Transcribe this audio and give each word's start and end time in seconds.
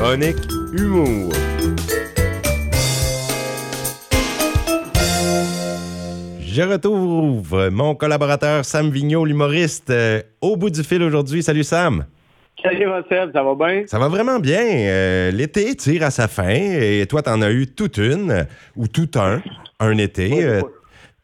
chronique 0.00 0.36
humour. 0.72 1.30
Je 6.40 6.62
retrouve 6.62 7.68
mon 7.70 7.94
collaborateur 7.94 8.64
Sam 8.64 8.90
Vigneault, 8.90 9.24
l'humoriste, 9.26 9.90
euh, 9.90 10.22
au 10.40 10.56
bout 10.56 10.70
du 10.70 10.82
fil 10.82 11.02
aujourd'hui. 11.02 11.42
Salut 11.42 11.64
Sam. 11.64 12.06
Salut 12.62 12.86
Seb, 13.08 13.30
ça 13.32 13.42
va 13.42 13.54
bien? 13.54 13.84
Ça 13.86 13.98
va 13.98 14.08
vraiment 14.08 14.38
bien. 14.38 14.62
Euh, 14.62 15.30
L'été 15.30 15.74
tire 15.76 16.02
à 16.04 16.10
sa 16.10 16.28
fin 16.28 16.48
et 16.48 17.06
toi, 17.08 17.22
t'en 17.22 17.40
as 17.42 17.50
eu 17.50 17.66
toute 17.66 17.98
une 17.98 18.46
ou 18.76 18.88
tout 18.88 19.08
un, 19.16 19.40
un 19.78 19.96
été. 19.98 20.44
euh, 20.44 20.60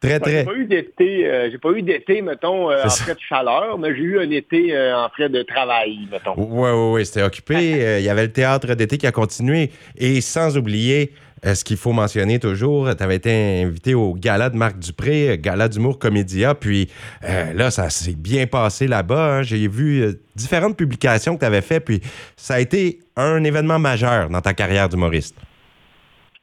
très, 0.08 0.18
Ben, 0.18 0.20
très. 0.20 0.38
J'ai 0.38 0.44
pas 0.44 0.54
eu 0.54 0.64
d'été, 0.66 1.26
euh, 1.26 1.48
j'ai 1.50 1.58
pas 1.58 1.70
eu 1.70 1.82
d'été, 1.82 2.22
mettons, 2.22 2.70
euh, 2.70 2.84
en 2.84 2.88
frais 2.90 3.14
de 3.14 3.20
chaleur, 3.20 3.78
mais 3.78 3.94
j'ai 3.94 4.02
eu 4.02 4.18
un 4.18 4.30
été 4.30 4.74
euh, 4.76 4.96
en 4.96 5.08
frais 5.08 5.28
de 5.28 5.42
travail, 5.42 5.98
mettons. 6.10 6.34
Oui, 6.36 6.70
oui, 6.70 6.90
oui, 6.94 7.06
c'était 7.06 7.22
occupé. 7.22 7.54
Il 8.00 8.04
y 8.04 8.08
avait 8.08 8.26
le 8.26 8.32
théâtre 8.32 8.74
d'été 8.74 8.98
qui 8.98 9.06
a 9.06 9.12
continué. 9.12 9.70
Et 9.96 10.20
sans 10.20 10.56
oublier 10.56 11.12
ce 11.44 11.62
qu'il 11.64 11.76
faut 11.76 11.92
mentionner 11.92 12.38
toujours, 12.38 12.88
tu 12.96 13.02
avais 13.02 13.16
été 13.16 13.62
invité 13.62 13.94
au 13.94 14.14
gala 14.14 14.50
de 14.50 14.56
Marc 14.56 14.78
Dupré, 14.78 15.38
gala 15.38 15.68
d'humour 15.68 15.98
Comédia. 15.98 16.54
Puis 16.54 16.88
euh, 17.24 17.52
là, 17.52 17.70
ça 17.70 17.90
s'est 17.90 18.14
bien 18.14 18.46
passé 18.46 18.86
là-bas. 18.88 19.36
hein. 19.38 19.42
J'ai 19.42 19.68
vu 19.68 20.02
euh, 20.02 20.20
différentes 20.34 20.76
publications 20.76 21.34
que 21.34 21.40
tu 21.40 21.46
avais 21.46 21.60
fait. 21.60 21.80
Puis 21.80 22.00
ça 22.36 22.54
a 22.54 22.60
été 22.60 23.00
un 23.16 23.44
événement 23.44 23.78
majeur 23.78 24.28
dans 24.30 24.40
ta 24.40 24.54
carrière 24.54 24.88
d'humoriste. 24.88 25.36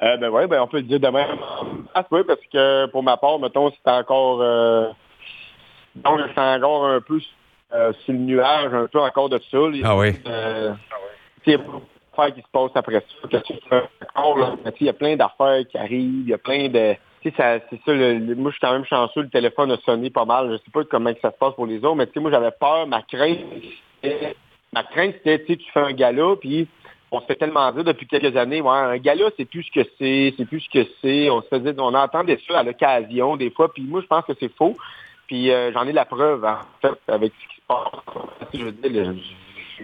Euh, 0.04 0.18
ben 0.18 0.30
ouais, 0.30 0.48
ben 0.48 0.62
on 0.62 0.68
peut 0.68 0.78
le 0.78 0.84
dire 0.84 1.00
de 1.00 1.08
même. 1.08 1.38
Ah, 1.94 2.06
oui, 2.12 2.22
parce 2.28 2.42
que 2.52 2.88
pour 2.88 3.04
ma 3.04 3.16
part, 3.18 3.40
mettons, 3.40 3.72
c'était 3.72 3.90
encore 3.92 4.40
euh, 4.42 4.90
donc 5.96 6.20
j'étais 6.28 6.42
encore 6.42 6.86
un 6.88 7.00
peu 7.00 7.20
euh, 7.74 7.94
sur 8.04 8.14
le 8.14 8.20
nuage, 8.20 8.74
un 8.74 8.88
peu 8.88 9.00
encore 9.00 9.30
de 9.30 9.40
ça. 9.50 9.58
Ah 9.84 9.96
oui. 9.98 10.10
Euh, 10.28 10.74
il 11.46 11.52
y 11.52 11.56
a 11.56 11.58
beaucoup 11.60 11.82
d'affaires 12.18 12.36
qui 12.36 12.42
se 12.42 12.48
passent 12.52 12.72
après 12.76 13.00
ça. 13.32 13.42
Il 14.80 14.86
y 14.86 14.90
a 14.90 14.94
plein 14.94 15.16
d'affaires 15.16 15.66
qui 15.70 15.78
arrivent, 15.78 16.24
il 16.26 16.30
y 16.30 16.34
a 16.34 16.38
plein 16.38 16.68
de. 16.70 16.96
Ça- 17.38 17.60
c'est 17.70 17.80
ça, 17.86 17.94
le- 17.94 18.18
le- 18.18 18.36
moi 18.36 18.52
je 18.52 18.58
suis 18.58 18.62
quand 18.68 18.74
même 18.74 18.84
chanceux, 18.84 19.22
le 19.22 19.30
téléphone 19.30 19.72
a 19.72 19.78
sonné 19.86 20.10
pas 20.10 20.26
mal. 20.26 20.52
Je 20.52 20.58
sais 20.58 20.72
pas 20.74 20.84
comment 20.84 21.14
que 21.14 21.22
ça 21.22 21.32
se 21.32 21.38
passe 21.38 21.54
pour 21.54 21.66
les 21.66 21.78
autres, 21.78 21.96
mais 21.96 22.08
moi 22.18 22.30
j'avais 22.32 22.52
peur, 22.52 22.86
ma 22.86 23.02
crainte, 23.04 23.40
c'était- 24.04 24.36
ma 24.74 24.84
crainte 24.84 25.16
c'était, 25.24 25.56
tu 25.56 25.72
fais 25.74 25.80
un 25.80 25.94
gala, 25.94 26.36
puis 26.42 26.68
on 27.14 27.22
se 27.22 27.26
fait 27.28 27.36
tellement 27.36 27.72
dire 27.72 27.84
depuis 27.84 28.08
quelques 28.08 28.36
années, 28.36 28.60
ouais, 28.60 28.72
un 28.72 28.98
gala, 28.98 29.26
c'est 29.38 29.46
plus 29.46 29.64
ce 29.64 29.72
que 29.72 29.88
c'est, 30.00 30.34
c'est 30.36 30.46
plus 30.46 30.62
ce 30.62 30.70
que 30.70 30.90
c'est. 31.00 31.30
On 31.30 31.44
se 31.44 31.48
faisait, 31.48 31.76
on 31.78 31.94
entendait 31.94 32.40
ça 32.48 32.60
à 32.60 32.64
l'occasion 32.64 33.38
des 33.38 33.52
fois, 33.52 33.72
puis 33.72 33.84
moi 33.84 34.02
je 34.02 34.08
pense 34.08 34.26
que 34.26 34.34
c'est 34.40 34.52
faux. 34.56 34.76
Puis 35.28 35.52
euh, 35.52 35.72
j'en 35.72 35.88
ai 35.88 35.92
la 35.92 36.06
preuve, 36.06 36.44
en 36.44 36.58
fait, 36.82 37.00
avec 37.08 37.32
ce 37.40 37.48
qui 37.50 37.56
se 37.56 37.62
passe. 37.68 37.92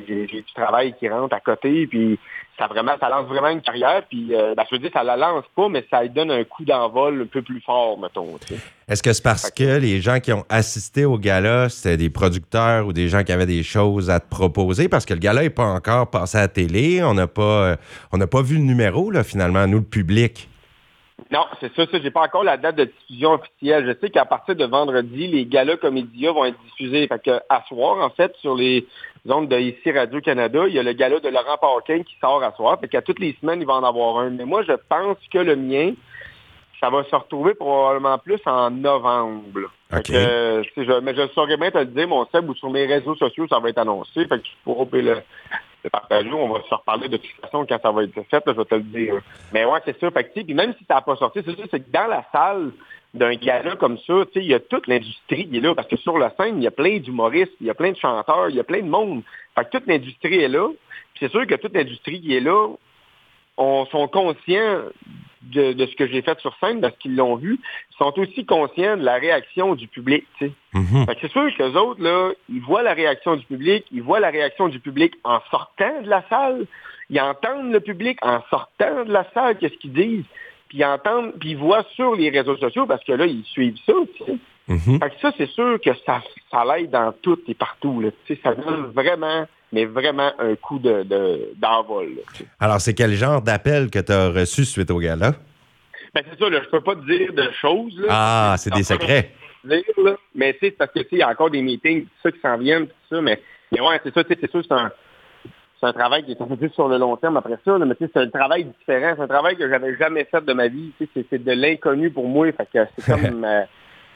J'ai 0.08 0.26
du 0.26 0.54
travail 0.54 0.94
qui 1.00 1.09
rentre 1.09 1.36
à 1.36 1.40
côté, 1.40 1.88
puis 1.88 2.20
ça 2.58 2.68
vraiment, 2.68 2.92
ça 3.00 3.09
lance 3.09 3.28
vraiment 3.28 3.50
une 3.50 3.62
carrière, 3.62 4.04
puis 4.09 4.36
euh, 4.36 4.54
ben, 4.56 4.64
je 4.70 4.76
veux 4.76 4.80
dire, 4.80 4.92
ça 4.94 5.04
la 5.04 5.16
lance 5.16 5.45
pas, 5.56 5.70
mais 5.70 5.86
ça 5.90 6.02
lui 6.02 6.09
donne 6.09 6.30
un 6.30 6.44
coup 6.44 6.66
d'envol 6.66 7.22
un 7.22 7.26
peu 7.26 7.42
plus 7.42 7.62
fort, 7.62 7.98
mettons. 7.98 8.38
Est-ce 8.88 9.02
que 9.02 9.14
c'est 9.14 9.23
parce 9.23 9.50
que 9.50 9.80
les 9.80 10.02
gens 10.02 10.20
qui 10.20 10.34
ont 10.34 10.45
assisté 10.50 11.06
au 11.06 11.17
gala, 11.17 11.70
c'était 11.70 11.98
des 11.98 12.10
producteurs 12.10 12.86
ou 12.86 12.94
des 12.94 13.08
gens 13.08 13.23
qui 13.23 13.32
avaient 13.32 13.45
des 13.45 13.64
choses 13.64 14.10
à 14.10 14.20
te 14.20 14.30
proposer? 14.30 14.90
Parce 14.90 15.06
que 15.06 15.14
le 15.14 15.20
gala 15.20 15.44
n'est 15.44 15.50
pas 15.50 15.66
encore 15.66 16.10
passé 16.10 16.38
à 16.38 16.42
la 16.42 16.48
télé. 16.50 17.02
On 17.02 17.14
n'a 17.14 17.28
pas, 17.28 17.42
euh, 17.42 17.76
on 18.12 18.17
n'a 18.17 18.28
pas 18.28 18.42
vu 18.42 18.56
le 18.56 18.64
numéro, 18.64 19.10
là, 19.10 19.23
finalement, 19.23 19.66
nous, 19.66 19.80
le 19.80 19.84
public. 19.84 20.50
Non, 21.31 21.45
c'est 21.59 21.72
ça, 21.75 21.85
ça, 21.85 21.99
j'ai 22.02 22.09
pas 22.09 22.23
encore 22.23 22.44
la 22.44 22.58
date 22.58 22.75
de 22.75 22.85
diffusion 22.85 23.33
officielle. 23.33 23.85
Je 23.85 23.99
sais 23.99 24.09
qu'à 24.09 24.25
partir 24.25 24.55
de 24.55 24.66
vendredi, 24.66 25.27
les 25.27 25.45
galas 25.45 25.77
comédia 25.77 26.31
vont 26.31 26.45
être 26.45 26.59
diffusés. 26.63 27.08
Fait 27.08 27.21
que 27.21 27.39
à 27.49 27.63
soir, 27.67 28.03
en 28.03 28.09
fait, 28.09 28.36
sur 28.38 28.55
les 28.55 28.88
ondes 29.27 29.47
de 29.47 29.59
ici 29.59 29.91
Radio-Canada, 29.91 30.67
il 30.67 30.73
y 30.73 30.80
a 30.80 30.83
le 30.83 30.94
gala 30.94 31.19
de 31.19 31.30
Laurent 31.30 31.58
Paquin 31.58 32.02
qui 32.02 32.16
sort 32.19 32.44
à 32.44 32.52
soir. 32.53 32.80
Fait 32.80 32.88
qu'à 32.88 33.03
toutes 33.03 33.19
les 33.19 33.38
semaines, 33.39 33.61
il 33.61 33.67
va 33.67 33.75
en 33.75 33.83
avoir 33.83 34.17
un. 34.17 34.31
Mais 34.31 34.45
moi, 34.45 34.63
je 34.63 34.73
pense 34.89 35.17
que 35.31 35.38
le 35.38 35.55
mien, 35.55 35.94
ça 36.80 36.89
va 36.89 37.03
se 37.03 37.16
retrouver 37.16 37.54
probablement 37.54 38.17
plus 38.17 38.39
en 38.48 38.71
novembre. 38.71 39.71
que, 39.92 40.14
euh, 40.14 40.64
je, 40.64 40.99
mais 41.02 41.14
je 41.14 41.27
saurais 41.33 41.58
bien 41.58 41.70
te 41.70 41.77
le 41.77 41.86
dire, 41.86 42.08
mon 42.08 42.25
Seb, 42.31 42.49
ou 42.49 42.55
sur 42.55 42.71
mes 42.71 42.87
réseaux 42.87 43.15
sociaux, 43.15 43.45
ça 43.48 43.59
va 43.59 43.70
être 43.70 43.77
annoncé. 43.77 44.25
Fait 44.25 44.39
que 44.39 44.43
tu 44.43 44.54
pourras 44.64 44.86
le, 44.93 45.17
le 45.84 45.90
partager. 45.90 46.32
On 46.32 46.50
va 46.50 46.62
se 46.67 46.73
reparler 46.73 47.10
de 47.10 47.17
toute 47.17 47.32
façon 47.42 47.66
quand 47.67 47.82
ça 47.82 47.92
va 47.92 48.04
être 48.04 48.14
fait, 48.30 48.45
là, 48.45 48.54
je 48.54 48.58
vais 48.58 48.66
te 48.66 48.76
le 48.76 48.84
dire. 48.84 49.22
Mais 49.54 49.66
ouais, 49.66 49.80
c'est 49.86 50.00
ça. 50.00 50.12
Fait 50.12 50.54
même 50.54 50.73
si 50.78 50.86
ça 50.86 50.95
n'a 50.95 51.02
pas 51.02 51.16
sorti, 51.16 51.42
c'est 51.45 51.56
ça, 51.56 51.64
c'est 51.72 51.80
que 51.80 51.92
dans 51.92 52.08
la 52.08 52.26
salle 52.32 52.72
d'un 53.14 53.34
gala 53.36 53.76
comme 53.76 53.98
ça, 54.00 54.23
il 54.36 54.44
y 54.44 54.54
a 54.54 54.60
toute 54.60 54.88
l'industrie 54.88 55.50
qui 55.50 55.58
est 55.58 55.62
là. 55.62 55.73
Parce 55.76 55.88
que 55.88 55.98
sur 55.98 56.17
la 56.17 56.32
scène, 56.36 56.58
il 56.58 56.64
y 56.64 56.67
a 56.67 56.72
plein 56.72 57.00
d'humoristes, 57.00 57.54
il 57.60 57.67
y 57.67 57.70
a 57.70 57.73
plein 57.73 57.92
de 57.92 57.98
chanteurs, 57.98 58.50
il 58.50 58.56
y 58.56 58.60
a 58.60 58.64
plein 58.64 58.82
de 58.82 58.90
monde. 58.90 59.23
Fait 59.56 59.66
que 59.66 59.78
toute 59.78 59.88
l'industrie 59.88 60.40
est 60.40 60.48
là. 60.48 60.70
C'est 61.20 61.32
sûr 61.32 61.45
que 61.48 61.56
toute 61.56 61.73
l'industrie 61.73 62.22
qui 62.22 62.36
est 62.36 62.40
là, 62.40 62.67
on 63.58 63.86
sont 63.88 64.08
conscients 64.08 64.84
de, 65.42 65.73
de 65.73 65.86
ce 65.86 65.95
que 65.95 66.08
j'ai 66.08 66.22
fait 66.22 66.39
sur 66.39 66.55
scène 66.60 66.82
parce 66.82 66.95
qu'ils 66.98 67.16
l'ont 67.16 67.36
vu. 67.36 67.60
Ils 67.92 67.98
sont 67.98 68.17
aussi 68.20 68.45
conscients 68.45 68.98
de 68.98 69.04
la 69.04 69.16
réaction 69.16 69.76
du 69.76 69.88
public. 69.88 70.26
Mhm. 70.73 71.05
C'est 71.22 71.32
sûr 71.32 71.55
que 71.55 71.64
les 71.64 71.76
autres, 71.76 72.02
là, 72.02 72.32
ils 72.50 72.61
voient 72.61 72.83
la 72.83 72.94
réaction 72.94 73.36
du 73.36 73.45
public, 73.45 73.86
ils 73.92 74.04
voient 74.04 74.20
la 74.20 74.30
réaction 74.30 74.67
du 74.67 74.80
public 74.80 75.14
en 75.23 75.39
sortant 75.49 76.02
de 76.02 76.10
la 76.10 76.23
salle, 76.30 76.66
ils 77.10 77.20
entendent 77.20 77.72
le 77.72 77.80
public 77.80 78.17
en 78.22 78.42
sortant 78.49 79.05
de 79.05 79.11
la 79.11 79.26
salle, 79.33 79.58
qu'est-ce 79.58 79.78
qu'ils 79.78 79.94
disent, 79.94 80.26
puis 80.67 80.80
ils 80.80 80.86
entendent, 80.86 81.33
puis 81.39 81.52
ils 81.52 81.58
voient 81.58 81.86
sur 81.95 82.16
les 82.16 82.30
réseaux 82.30 82.58
sociaux 82.58 82.86
parce 82.86 83.04
que 83.04 83.14
là, 83.14 83.26
ils 83.26 83.44
suivent 83.45 83.80
ça, 83.86 83.94
Mhm. 84.69 84.99
Fait 84.99 85.09
que 85.09 85.19
ça, 85.21 85.31
c'est 85.37 85.49
sûr 85.49 85.80
que 85.83 85.89
ça, 86.05 86.21
ça 86.52 86.63
l'aide 86.63 86.91
dans 86.91 87.11
tout 87.21 87.39
et 87.47 87.55
partout, 87.55 88.02
là. 88.02 88.09
Ça 88.43 88.53
donne 88.53 88.91
vraiment, 88.93 89.47
mais 89.73 89.85
vraiment 89.85 90.31
un 90.39 90.55
coup 90.55 90.77
de, 90.80 91.03
de- 91.03 91.49
d'envol, 91.57 92.09
sais. 92.35 92.45
Alors, 92.59 92.80
c'est 92.80 92.93
quel 92.93 93.13
genre 93.13 93.41
d'appel 93.41 93.89
que 93.89 93.99
tu 93.99 94.11
as 94.11 94.30
reçu 94.30 94.65
suite 94.65 94.91
au 94.91 94.99
gala? 94.99 95.33
Ben, 96.13 96.23
c'est 96.30 96.39
ça, 96.39 96.49
là, 96.49 96.61
je 96.63 96.69
peux 96.69 96.81
pas 96.81 96.95
te 96.95 97.05
dire 97.05 97.33
de 97.33 97.49
choses, 97.59 97.99
là. 97.99 98.07
Ah, 98.09 98.55
c'est 98.57 98.71
des 98.73 98.83
secrets. 98.83 99.31
dire, 99.63 99.81
là. 99.97 100.15
Mais 100.35 100.55
c'est 100.59 100.71
parce 100.71 100.91
que 100.91 100.99
il 101.11 101.17
y 101.17 101.21
a 101.23 101.30
encore 101.30 101.49
des 101.49 101.61
meetings, 101.61 102.03
tout 102.03 102.09
ça 102.23 102.31
qui 102.31 102.39
s'en 102.39 102.57
viennent, 102.57 102.87
tout 102.87 103.15
ça, 103.15 103.21
mais, 103.21 103.41
mais 103.71 103.81
ouais, 103.81 103.99
c'est 104.03 104.13
ça, 104.13 104.21
c'est 104.27 104.49
sûr, 104.51 104.61
c'est 104.67 104.71
un, 104.73 104.91
c'est 105.80 105.86
un 105.87 105.93
travail 105.93 106.23
qui 106.25 106.31
est 106.31 106.41
un 106.41 106.45
peu 106.45 106.57
plus 106.57 106.69
sur 106.71 106.87
le 106.87 106.97
long 106.97 107.15
terme 107.17 107.37
après 107.37 107.57
ça, 107.65 107.77
là, 107.77 107.86
mais 107.86 107.95
tu 107.95 108.05
sais, 108.05 108.11
c'est 108.13 108.19
un 108.21 108.30
travail 108.30 108.65
différent, 108.65 109.13
c'est 109.17 109.23
un 109.23 109.27
travail 109.27 109.55
que 109.55 109.67
j'avais 109.69 109.95
jamais 109.97 110.25
fait 110.25 110.43
de 110.43 110.53
ma 110.53 110.67
vie, 110.67 110.91
c'est 110.99 111.43
de 111.43 111.51
l'inconnu 111.53 112.09
pour 112.11 112.27
moi, 112.27 112.51
fait 112.51 112.67
que 112.71 112.80
c'est 112.97 113.05
comme, 113.11 113.43
euh, 113.45 113.63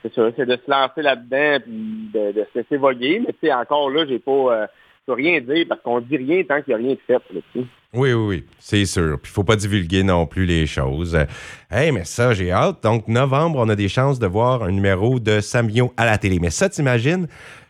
c'est 0.03 0.13
ça, 0.13 0.21
c'est 0.35 0.45
de 0.45 0.55
se 0.63 0.69
lancer 0.69 1.01
là-dedans, 1.01 1.63
puis 1.63 2.09
de, 2.13 2.31
de 2.33 2.45
se 2.53 2.59
laisser 2.59 2.77
voguer, 2.77 3.19
mais 3.25 3.33
tu 3.33 3.47
sais, 3.47 3.53
encore 3.53 3.89
là, 3.89 4.05
j'ai 4.07 4.19
pas, 4.19 4.31
euh, 4.31 4.67
je 5.01 5.05
peux 5.07 5.13
rien 5.13 5.39
dire, 5.41 5.65
parce 5.67 5.81
qu'on 5.81 5.99
dit 6.01 6.17
rien 6.17 6.43
tant 6.43 6.61
qu'il 6.61 6.75
n'y 6.75 6.81
a 6.83 6.85
rien 6.85 6.93
de 6.93 6.99
fait, 7.07 7.13
là, 7.13 7.39
tu 7.53 7.61
sais. 7.61 7.65
Oui, 7.95 8.11
oui, 8.11 8.25
oui, 8.27 8.43
c'est 8.57 8.85
sûr. 8.85 9.19
Puis, 9.21 9.31
il 9.31 9.35
faut 9.35 9.43
pas 9.43 9.55
divulguer 9.55 10.01
non 10.01 10.25
plus 10.25 10.45
les 10.45 10.65
choses. 10.65 11.15
Euh, 11.15 11.25
Hey, 11.69 11.91
mais 11.91 12.05
ça, 12.05 12.33
j'ai 12.33 12.51
hâte. 12.51 12.81
Donc, 12.81 13.07
novembre, 13.07 13.59
on 13.59 13.69
a 13.69 13.75
des 13.75 13.87
chances 13.87 14.17
de 14.17 14.25
voir 14.25 14.63
un 14.63 14.71
numéro 14.71 15.19
de 15.19 15.39
Samio 15.41 15.93
à 15.95 16.05
la 16.05 16.17
télé. 16.17 16.39
Mais 16.39 16.49
ça, 16.49 16.69
t'imagines 16.69 17.27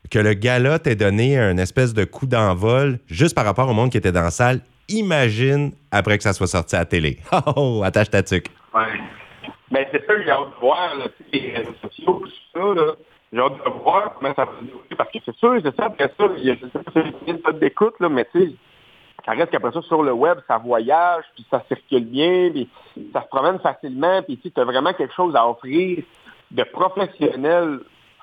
que 0.09 0.19
le 0.19 0.33
gala 0.33 0.79
t'ait 0.79 0.95
donné 0.95 1.38
un 1.38 1.57
espèce 1.57 1.94
de 1.94 2.05
coup 2.05 2.25
d'envol 2.25 3.00
juste 3.07 3.35
par 3.35 3.44
rapport 3.44 3.69
au 3.69 3.73
monde 3.73 3.91
qui 3.91 3.97
était 3.97 4.13
dans 4.13 4.21
la 4.21 4.31
salle? 4.31 4.61
Imagine 4.88 5.71
après 5.91 6.17
que 6.17 6.23
ça 6.23 6.31
soit 6.33 6.47
sorti 6.47 6.75
à 6.75 6.79
la 6.79 6.85
télé. 6.85 7.17
Oh, 7.33 7.53
oh, 7.57 7.83
attache 7.83 8.09
ta 8.09 8.23
tuque. 8.23 8.47
Ouais. 8.73 8.83
Mais 9.73 9.88
c'est 9.91 10.06
ça 10.06 10.13
j'ai 10.22 10.29
hâte 10.29 10.50
de 10.56 10.59
voir, 10.59 10.94
les 11.31 11.51
réseaux 11.56 11.73
sociaux, 11.81 12.22
tout 12.23 12.29
ça, 12.53 12.59
là. 12.59 12.94
J'ai 13.34 13.39
hâte 13.39 13.53
de 13.66 13.69
voir 13.81 14.13
comment 14.13 14.34
ça 14.35 14.45
va 14.45 14.51
se 14.59 14.66
dérouler. 14.66 14.95
Parce 14.95 15.11
que 15.11 15.17
c'est 15.25 15.35
sûr, 15.38 15.59
c'est 15.63 15.75
ça, 15.75 15.85
après 15.85 16.11
ça, 16.17 16.25
il 16.38 16.44
y 16.44 16.51
a, 16.51 16.56
une 17.28 17.41
note 17.44 17.59
d'écoute, 17.59 17.95
là, 18.00 18.07
mais 18.09 18.25
tu 18.31 18.39
sais, 18.39 18.51
ça 19.25 19.31
reste 19.31 19.50
qu'après 19.51 19.72
ça, 19.72 19.81
sur 19.81 20.03
le 20.03 20.12
web, 20.12 20.38
ça 20.47 20.57
voyage, 20.59 21.23
puis 21.33 21.45
ça 21.50 21.63
circule 21.67 22.06
bien, 22.06 22.51
puis 22.51 22.69
ça 23.12 23.23
se 23.23 23.28
promène 23.29 23.57
facilement, 23.59 24.22
puis 24.22 24.38
tu 24.38 24.51
as 24.56 24.63
vraiment 24.63 24.94
quelque 24.94 25.13
chose 25.16 25.35
à 25.35 25.50
offrir 25.50 26.03
de 26.51 26.63
professionnel 26.63 27.79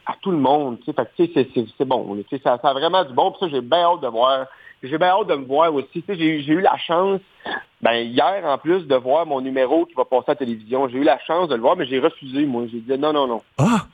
à 0.06 0.14
tout 0.22 0.30
le 0.30 0.38
monde. 0.38 0.78
c'est- 0.84 0.94
c'est 1.16 1.84
bon. 1.84 2.16
Ça, 2.42 2.58
ça 2.62 2.68
a 2.68 2.72
vraiment 2.72 3.04
du 3.04 3.12
bon. 3.12 3.32
Puis 3.32 3.40
ça, 3.40 3.48
j'ai 3.48 3.60
bien 3.60 3.80
hâte 3.80 4.00
de 4.00 4.08
voir. 4.08 4.46
J'ai 4.82 4.96
bien 4.98 5.08
hâte 5.08 5.26
de 5.26 5.34
me 5.34 5.44
voir 5.44 5.74
aussi. 5.74 5.88
Tu 5.92 6.02
sais, 6.06 6.16
J'ai 6.16 6.42
j'ai 6.42 6.52
eu 6.54 6.60
la 6.60 6.76
chance, 6.78 7.20
ben, 7.82 7.92
hier 8.06 8.42
en 8.44 8.56
plus, 8.58 8.86
de 8.86 8.94
voir 8.96 9.26
mon 9.26 9.40
numéro 9.40 9.84
qui 9.86 9.94
va 9.94 10.04
passer 10.04 10.24
à 10.28 10.32
la 10.32 10.36
télévision. 10.36 10.88
J'ai 10.88 10.98
eu 10.98 11.02
la 11.04 11.18
chance 11.20 11.48
de 11.48 11.54
le 11.54 11.60
voir, 11.60 11.76
mais 11.76 11.86
j'ai 11.86 11.98
refusé, 11.98 12.44
moi. 12.46 12.62
J'ai 12.72 12.80
dit 12.80 12.98
non, 12.98 13.12
non, 13.12 13.26
non. 13.26 13.42
Ah! 13.58 13.86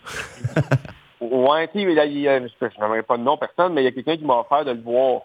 Ouais, 1.18 1.66
tu 1.68 1.80
sais, 1.80 1.94
là, 1.94 2.04
il 2.04 2.18
y 2.18 2.28
a- 2.28 2.38
je 2.40 2.44
ne 2.44 2.68
n'aimerais 2.80 3.02
pas 3.02 3.16
de 3.16 3.22
nom, 3.22 3.38
personne, 3.38 3.72
mais 3.72 3.80
il 3.80 3.84
y 3.86 3.88
a 3.88 3.90
quelqu'un 3.92 4.16
qui 4.18 4.24
m'a 4.24 4.34
offert 4.38 4.66
de 4.66 4.72
le 4.72 4.80
voir. 4.82 5.22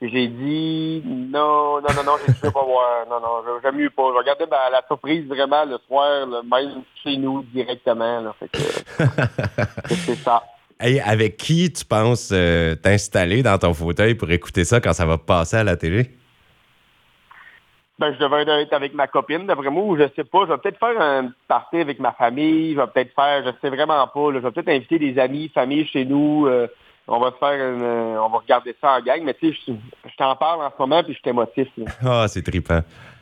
Et 0.00 0.08
j'ai 0.08 0.26
dit 0.26 1.02
non, 1.06 1.80
non, 1.82 1.88
non, 1.94 2.02
non, 2.04 2.12
je 2.26 2.30
ne 2.30 2.36
veux 2.42 2.50
pas 2.50 2.64
voir. 2.64 3.06
Non, 3.08 3.20
non, 3.20 3.60
j'aime 3.62 3.76
mieux 3.76 3.90
pas. 3.90 4.04
Je 4.12 4.18
regardais 4.18 4.46
ben, 4.46 4.56
la 4.72 4.82
surprise 4.86 5.26
vraiment 5.28 5.64
le 5.66 5.78
soir, 5.86 6.26
là, 6.26 6.40
même 6.42 6.82
chez 7.02 7.16
nous 7.18 7.42
directement. 7.52 8.20
Là, 8.22 8.34
fait 8.40 8.48
que, 8.48 8.58
c'est- 8.58 8.84
c'est 10.06 10.16
ça. 10.16 10.42
Hey, 10.84 11.00
avec 11.00 11.38
qui 11.38 11.72
tu 11.72 11.82
penses 11.82 12.30
euh, 12.30 12.74
t'installer 12.74 13.42
dans 13.42 13.56
ton 13.56 13.72
fauteuil 13.72 14.16
pour 14.16 14.30
écouter 14.30 14.64
ça 14.64 14.82
quand 14.82 14.92
ça 14.92 15.06
va 15.06 15.16
passer 15.16 15.56
à 15.56 15.64
la 15.64 15.78
télé? 15.78 16.10
Ben, 17.98 18.12
je 18.12 18.18
devrais 18.18 18.42
être 18.42 18.72
avec 18.74 18.92
ma 18.92 19.06
copine, 19.06 19.46
d'après 19.46 19.70
moi, 19.70 19.84
ou 19.84 19.96
je 19.96 20.02
sais 20.14 20.24
pas. 20.24 20.40
Je 20.44 20.52
vais 20.52 20.58
peut-être 20.58 20.78
faire 20.78 21.00
un 21.00 21.32
party 21.48 21.78
avec 21.78 22.00
ma 22.00 22.12
famille. 22.12 22.74
Je 22.74 22.80
vais 22.80 22.86
peut-être 22.88 23.14
faire, 23.14 23.42
je 23.46 23.50
sais 23.62 23.74
vraiment 23.74 24.06
pas. 24.06 24.30
là. 24.30 24.40
je 24.40 24.46
vais 24.46 24.50
peut-être 24.50 24.68
inviter 24.68 24.98
des 24.98 25.18
amis, 25.18 25.50
famille 25.54 25.86
chez 25.86 26.04
nous. 26.04 26.46
euh, 26.48 26.66
on 27.08 27.18
va 27.18 27.30
se 27.30 27.36
faire 27.36 27.54
une, 27.54 27.82
euh, 27.82 28.22
on 28.22 28.28
va 28.28 28.38
regarder 28.40 28.76
ça 28.78 28.98
en 28.98 29.00
gang. 29.00 29.22
Mais 29.24 29.32
tu 29.32 29.54
sais, 29.54 29.58
je, 29.66 29.72
je 30.10 30.16
t'en 30.18 30.36
parle 30.36 30.66
en 30.66 30.70
ce 30.70 30.76
moment, 30.78 31.02
puis 31.02 31.14
je 31.14 31.18
suis 31.18 31.30
émotif. 31.30 31.68
Ah, 32.06 32.26
c'est 32.28 32.42
trippant. 32.42 32.80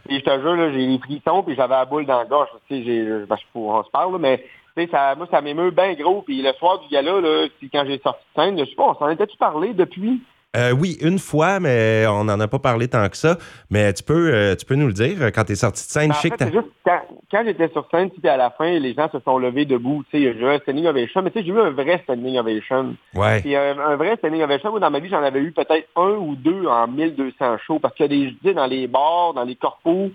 Puis 0.08 0.18
je 0.18 0.24
te 0.24 0.40
jure, 0.40 0.72
j'ai 0.72 0.84
les 0.84 0.98
frissons, 0.98 1.44
puis 1.44 1.54
j'avais 1.54 1.74
la 1.74 1.84
boule 1.84 2.06
dans 2.06 2.18
la 2.18 2.24
gorge. 2.24 2.48
Tu 2.68 2.84
sais, 2.84 3.24
ben, 3.28 3.36
on 3.54 3.84
se 3.84 3.90
parle, 3.90 4.18
mais 4.18 4.44
ça, 4.90 5.14
moi, 5.14 5.26
ça 5.30 5.40
m'émeut 5.40 5.70
bien 5.70 5.94
gros. 5.94 6.22
Puis 6.22 6.42
le 6.42 6.52
soir 6.54 6.80
du 6.80 6.88
gala, 6.88 7.20
là, 7.20 7.46
quand 7.72 7.84
j'ai 7.86 7.98
sorti 7.98 8.22
de 8.36 8.42
scène, 8.42 8.58
je 8.58 8.64
sais 8.64 8.74
pas, 8.74 8.88
on 8.88 8.94
s'en 8.94 9.10
était-tu 9.10 9.36
parlé 9.36 9.74
depuis? 9.74 10.20
Euh, 10.54 10.72
oui, 10.72 10.98
une 11.00 11.18
fois, 11.18 11.60
mais 11.60 12.04
on 12.06 12.24
n'en 12.24 12.38
a 12.38 12.46
pas 12.46 12.58
parlé 12.58 12.86
tant 12.86 13.08
que 13.08 13.16
ça. 13.16 13.38
Mais 13.70 13.90
tu 13.94 14.02
peux, 14.02 14.34
euh, 14.34 14.54
tu 14.54 14.66
peux 14.66 14.74
nous 14.74 14.86
le 14.86 14.92
dire 14.92 15.16
euh, 15.22 15.30
quand 15.30 15.44
tu 15.44 15.52
es 15.52 15.56
sorti 15.56 15.82
de 15.82 15.90
scène. 15.90 16.10
En 16.10 16.14
fait, 16.14 16.52
juste, 16.52 16.68
quand, 16.84 17.44
j'étais 17.44 17.68
sur 17.68 17.88
scène, 17.90 18.10
c'était 18.14 18.28
à 18.28 18.36
la 18.36 18.50
fin, 18.50 18.78
les 18.78 18.92
gens 18.92 19.08
se 19.10 19.18
sont 19.20 19.38
levés 19.38 19.64
debout. 19.64 20.04
J'ai 20.12 20.24
eu 20.24 20.44
un 20.44 20.58
standing 20.58 20.86
ovation, 20.86 21.22
mais 21.22 21.30
tu 21.30 21.38
sais, 21.38 21.46
j'ai 21.46 21.52
eu 21.52 21.58
un 21.58 21.70
vrai 21.70 22.00
standing 22.04 22.38
ovation. 22.38 22.96
Ouais. 23.14 23.40
Puis 23.40 23.56
un, 23.56 23.96
vrai 23.96 24.16
standing 24.16 24.42
ovation, 24.42 24.78
dans 24.78 24.90
ma 24.90 24.98
vie, 24.98 25.08
j'en 25.08 25.22
avais 25.22 25.40
eu 25.40 25.52
peut-être 25.52 25.88
un 25.96 26.16
ou 26.16 26.36
deux 26.36 26.66
en 26.66 26.86
1200 26.86 27.56
shows. 27.66 27.78
Parce 27.78 27.94
qu'il 27.94 28.12
y 28.12 28.26
a 28.26 28.32
des, 28.42 28.54
dans 28.54 28.66
les 28.66 28.86
bars, 28.86 29.32
dans 29.32 29.44
les 29.44 29.56
corpos, 29.56 30.10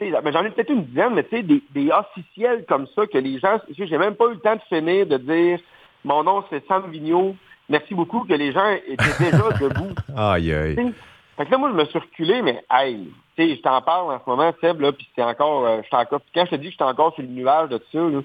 j'en 0.00 0.44
ai 0.44 0.50
peut-être 0.50 0.70
une 0.70 0.84
dizaine, 0.84 1.14
mais 1.14 1.24
tu 1.24 1.36
sais, 1.36 1.42
des, 1.42 1.62
des, 1.70 1.90
officiels 1.90 2.64
comme 2.68 2.86
ça 2.94 3.06
que 3.06 3.18
les 3.18 3.38
gens, 3.38 3.58
j'ai 3.70 3.98
même 3.98 4.14
pas 4.14 4.26
eu 4.26 4.34
le 4.34 4.40
temps 4.40 4.56
de 4.56 4.60
finir 4.68 5.06
de 5.06 5.16
dire 5.16 5.58
mon 6.04 6.22
nom 6.22 6.44
c'est 6.50 6.66
Sam 6.66 6.90
Vigneault, 6.90 7.34
merci 7.68 7.94
beaucoup 7.94 8.24
que 8.24 8.34
les 8.34 8.52
gens 8.52 8.70
étaient 8.86 9.18
déjà 9.18 9.50
debout. 9.60 9.94
Aïe 10.16 10.52
aïe. 10.52 10.94
Fait 11.36 11.44
que 11.44 11.50
là, 11.50 11.58
moi, 11.58 11.70
je 11.70 11.76
me 11.76 11.84
suis 11.84 11.98
reculé, 11.98 12.40
mais 12.40 12.64
hey, 12.70 13.12
tu 13.36 13.44
sais, 13.44 13.56
je 13.56 13.60
t'en 13.60 13.82
parle 13.82 14.14
en 14.14 14.20
ce 14.24 14.30
moment, 14.30 14.54
Seb, 14.60 14.80
là, 14.80 14.92
puis 14.92 15.06
c'est 15.14 15.22
encore, 15.22 15.66
euh, 15.66 15.82
je 15.82 15.94
encore, 15.94 16.20
quand 16.34 16.46
je 16.46 16.50
te 16.50 16.56
dis 16.56 16.66
que 16.66 16.70
je 16.70 16.76
suis 16.76 16.84
encore 16.84 17.12
sur 17.14 17.22
le 17.22 17.28
nuage 17.28 17.68
de 17.68 17.80
ça, 17.92 17.98
là, 17.98 18.20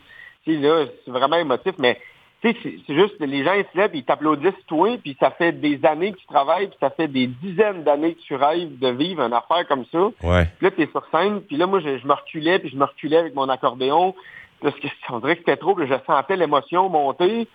là 0.48 0.86
c'est 1.04 1.12
vraiment 1.12 1.36
émotif, 1.36 1.74
mais 1.78 2.00
c'est 2.42 2.56
juste, 2.90 3.20
les 3.20 3.44
gens, 3.44 3.54
ils 3.54 3.66
se 3.72 3.78
lèvent, 3.78 3.92
ils 3.94 4.04
t'applaudissent 4.04 4.66
toi, 4.68 4.98
puis 4.98 5.16
ça 5.20 5.30
fait 5.32 5.52
des 5.52 5.80
années 5.86 6.12
que 6.12 6.18
tu 6.18 6.26
travailles, 6.26 6.68
puis 6.68 6.78
ça 6.80 6.90
fait 6.90 7.08
des 7.08 7.28
dizaines 7.28 7.84
d'années 7.84 8.16
que 8.16 8.22
tu 8.22 8.36
rêves 8.36 8.80
de 8.80 8.88
vivre 8.90 9.22
une 9.22 9.34
affaire 9.34 9.68
comme 9.68 9.86
ça. 9.92 10.06
Ouais. 10.24 10.48
Puis 10.58 10.66
là, 10.66 10.72
tu 10.72 10.82
es 10.82 10.88
sur 10.88 11.06
scène, 11.12 11.42
puis 11.42 11.58
là, 11.58 11.68
moi, 11.68 11.80
je, 11.80 11.90
me 12.06 12.14
reculais, 12.14 12.58
puis 12.58 12.70
je 12.70 12.78
me 12.78 12.86
reculais 12.86 13.18
avec 13.18 13.36
mon 13.36 13.48
accordéon, 13.48 14.16
parce 14.60 14.76
que 14.80 14.88
on 15.10 15.20
dirait 15.20 15.36
que 15.36 15.42
c'était 15.42 15.58
trop, 15.58 15.76
puis 15.76 15.88
je 15.88 15.94
sentais 16.06 16.36
l'émotion 16.36 16.90
monter. 16.90 17.48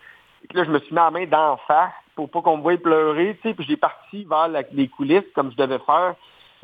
Puis 0.49 0.59
là, 0.59 0.65
je 0.65 0.71
me 0.71 0.79
suis 0.79 0.91
mis 0.91 0.97
la 0.97 1.11
main 1.11 1.27
d'en 1.27 1.57
face 1.67 1.91
pour 2.15 2.31
pas 2.31 2.41
qu'on 2.41 2.59
me 2.59 2.63
voie 2.63 2.77
pleurer, 2.77 3.37
tu 3.43 3.49
sais, 3.49 3.55
puis 3.55 3.67
j'ai 3.69 3.77
parti 3.77 4.25
vers 4.25 4.49
les 4.73 4.89
coulisses 4.89 5.25
comme 5.35 5.51
je 5.51 5.57
devais 5.57 5.81
faire. 5.81 6.15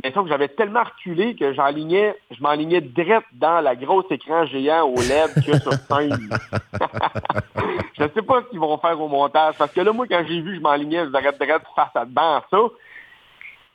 Mais 0.05 0.11
que 0.11 0.29
j'avais 0.29 0.49
tellement 0.49 0.83
reculé 0.83 1.37
que 1.37 1.53
j'enlignais, 1.53 2.17
je 2.31 2.43
m'enlignais 2.43 2.81
direct 2.81 3.27
dans 3.33 3.61
la 3.61 3.77
grosse 3.77 4.11
écran 4.11 4.47
géant 4.47 4.89
au 4.89 4.97
LED 4.97 5.31
a 5.37 5.61
sur 5.61 5.73
scène. 5.73 6.29
je 7.99 8.05
sais 8.13 8.23
pas 8.23 8.43
ce 8.43 8.51
qu'ils 8.51 8.59
vont 8.59 8.79
faire 8.79 9.01
au 9.01 9.09
montage. 9.09 9.55
Parce 9.59 9.73
que 9.73 9.81
là, 9.81 9.93
moi, 9.93 10.07
quand 10.09 10.25
j'ai 10.27 10.41
vu, 10.41 10.57
je 10.57 10.61
m'enlignais, 10.61 11.05
je 11.05 11.11
direct 11.11 11.65
face 11.77 11.95
à 11.95 12.05
dedans 12.05 12.43
ça. 12.51 12.59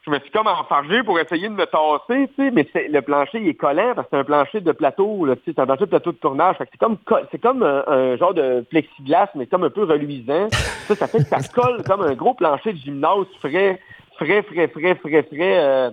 Je 0.06 0.12
me 0.12 0.19
suis 0.19 0.31
comme 0.31 0.47
enfargé 0.47 1.03
pour 1.03 1.19
essayer 1.19 1.50
de 1.50 1.53
me 1.53 1.65
tasser, 1.65 2.29
tu 2.29 2.35
sais, 2.35 2.51
mais 2.51 2.65
le 2.89 3.01
plancher 3.01 3.39
il 3.41 3.50
est 3.50 3.56
collant 3.56 3.91
parce 3.94 4.07
que 4.07 4.12
c'est 4.12 4.19
un 4.19 4.24
plancher 4.24 4.62
de 4.62 4.71
plateau, 4.71 5.27
c'est 5.44 5.59
un 5.59 5.65
plancher 5.65 5.83
de 5.83 5.89
plateau 5.89 6.13
de 6.13 6.18
tournage. 6.18 6.56
c'est 6.59 6.77
comme 6.77 6.97
comme 7.41 7.63
un, 7.63 8.15
genre 8.15 8.33
de 8.33 8.62
plexiglas, 8.69 9.27
mais 9.35 9.47
comme 9.47 9.65
un 9.65 9.69
peu 9.69 9.83
reluisant. 9.83 10.47
Ça, 10.88 10.95
ça 10.95 11.07
fait 11.07 11.18
que 11.18 11.25
ça 11.25 11.39
colle 11.53 11.83
comme 11.83 12.03
un 12.03 12.13
gros 12.13 12.33
plancher 12.33 12.71
de 12.71 12.77
gymnase 12.77 13.27
frais, 13.41 13.81
frais, 14.15 14.44
frais, 14.44 14.69
frais, 14.69 14.95
frais, 14.95 15.24
frais. 15.24 15.59
Euh, 15.59 15.91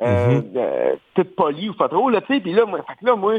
euh, 0.00 0.40
mm-hmm. 0.40 0.52
euh, 0.56 0.96
tout 1.14 1.24
poli 1.36 1.68
ou 1.68 1.74
pas 1.74 1.88
trop, 1.88 2.10
là, 2.10 2.20
tu 2.20 2.34
sais. 2.34 2.40
Puis 2.40 2.52
là, 2.52 2.64
moi, 2.66 2.80
fait 2.86 2.96
que 3.00 3.06
là, 3.06 3.16
moi, 3.16 3.34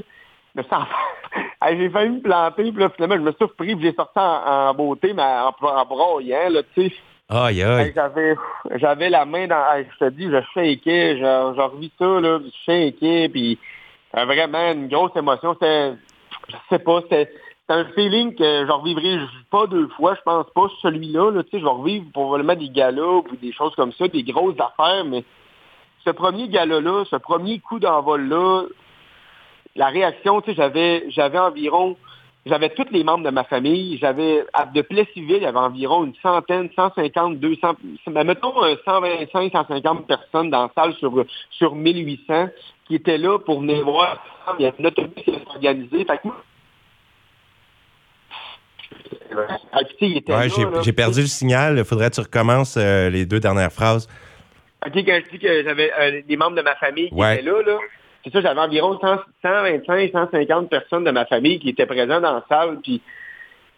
me 0.56 0.64
sens... 0.64 0.86
j'ai 1.70 1.90
failli 1.90 2.10
me 2.12 2.22
planter, 2.22 2.72
puis 2.72 2.82
là, 2.82 2.90
finalement, 2.90 3.16
je 3.16 3.22
me 3.22 3.32
suis 3.32 3.38
surpris, 3.38 3.76
puis 3.76 3.86
j'ai 3.86 3.94
sorti 3.94 4.18
en, 4.20 4.74
beauté, 4.74 5.14
mais 5.14 5.24
en, 5.24 5.54
en 5.62 5.86
broyant, 5.86 6.50
là, 6.50 6.62
tu 6.74 6.90
sais. 6.90 6.96
Aïe, 7.28 7.64
aïe. 7.64 7.92
J'avais, 7.96 8.36
j'avais 8.76 9.10
la 9.10 9.26
main 9.26 9.48
dans, 9.48 9.84
je 9.84 10.06
te 10.06 10.10
dis, 10.12 10.30
je 10.30 10.42
shakeais, 10.54 11.18
je 11.18 11.62
revis 11.62 11.92
ça, 11.98 12.06
là, 12.06 12.40
je 12.40 12.50
shakeais, 12.66 13.30
puis 13.30 13.58
euh, 14.16 14.26
vraiment 14.26 14.72
une 14.72 14.88
grosse 14.88 15.16
émotion. 15.16 15.54
C'était, 15.54 15.94
je 16.50 16.56
sais 16.70 16.80
pas, 16.80 17.02
c'était, 17.02 17.32
un 17.68 17.86
feeling 17.96 18.36
que 18.36 18.68
je 18.68 18.72
revivrai 18.72 19.18
pas 19.50 19.66
deux 19.66 19.88
fois, 19.98 20.14
je 20.14 20.22
pense 20.22 20.46
pas 20.54 20.68
celui-là, 20.84 21.32
là, 21.32 21.44
tu 21.44 21.50
sais, 21.50 21.60
je 21.60 21.64
vais 21.64 21.72
revivre 21.72 22.06
probablement 22.14 22.54
des 22.54 22.70
galas 22.70 23.24
ou 23.32 23.36
des 23.42 23.52
choses 23.52 23.74
comme 23.76 23.92
ça, 23.94 24.08
des 24.08 24.22
grosses 24.22 24.60
affaires, 24.60 25.04
mais 25.04 25.24
ce 26.06 26.12
premier 26.12 26.48
gala-là, 26.48 27.04
ce 27.10 27.16
premier 27.16 27.60
coup 27.60 27.80
d'envol-là, 27.80 28.66
la 29.76 29.88
réaction, 29.88 30.42
tu 30.42 30.52
sais, 30.52 30.56
j'avais, 30.56 31.06
j'avais 31.10 31.40
environ, 31.40 31.98
j'avais 32.46 32.70
tous 32.70 32.86
les 32.92 33.04
membres 33.04 33.24
de 33.24 33.30
ma 33.32 33.44
famille, 33.44 33.98
j'avais, 33.98 34.46
de 34.74 34.82
Plessisville, 34.82 35.38
il 35.38 35.44
y 35.44 35.46
avait 35.46 35.58
environ 35.58 36.06
une 36.06 36.14
centaine, 36.22 36.70
150, 36.76 37.40
200, 37.40 37.76
mettons 38.24 38.54
125, 38.86 39.52
150 39.52 40.08
personnes 40.08 40.50
dans 40.50 40.64
la 40.64 40.72
salle 40.76 40.94
sur, 40.96 41.26
sur 41.50 41.76
1800 41.76 42.50
qui 42.88 42.96
étaient 42.96 43.18
là 43.18 43.40
pour 43.40 43.62
venir 43.62 43.84
voir. 43.84 44.24
Il 44.60 44.64
y 44.64 44.68
avait 44.68 44.78
une 44.78 44.88
autobus 44.88 45.24
qui 45.24 45.32
organisée. 45.48 46.06
j'ai 50.84 50.94
perdu 50.94 51.22
le 51.22 51.28
signal. 51.28 51.78
Il 51.78 51.84
faudrait 51.84 52.10
que 52.10 52.16
tu 52.16 52.22
recommences 52.22 52.78
euh, 52.78 53.10
les 53.10 53.26
deux 53.26 53.40
dernières 53.40 53.74
phrases. 53.74 54.08
OK, 54.86 54.94
quand 54.94 55.20
je 55.26 55.32
dis 55.32 55.40
que 55.40 55.64
j'avais 55.64 55.92
euh, 56.00 56.22
des 56.28 56.38
membres 56.38 56.56
de 56.56 56.62
ma 56.62 56.76
famille 56.76 57.10
qui 57.10 57.16
étaient 57.16 57.42
là, 57.42 57.62
là 57.66 57.78
c'est 58.26 58.34
ça, 58.34 58.42
j'avais 58.42 58.60
environ 58.60 59.00
125, 59.00 60.12
150 60.12 60.70
personnes 60.70 61.04
de 61.04 61.12
ma 61.12 61.26
famille 61.26 61.60
qui 61.60 61.70
étaient 61.70 61.86
présentes 61.86 62.24
dans 62.24 62.34
la 62.34 62.46
salle. 62.50 62.80
Puis, 62.82 63.00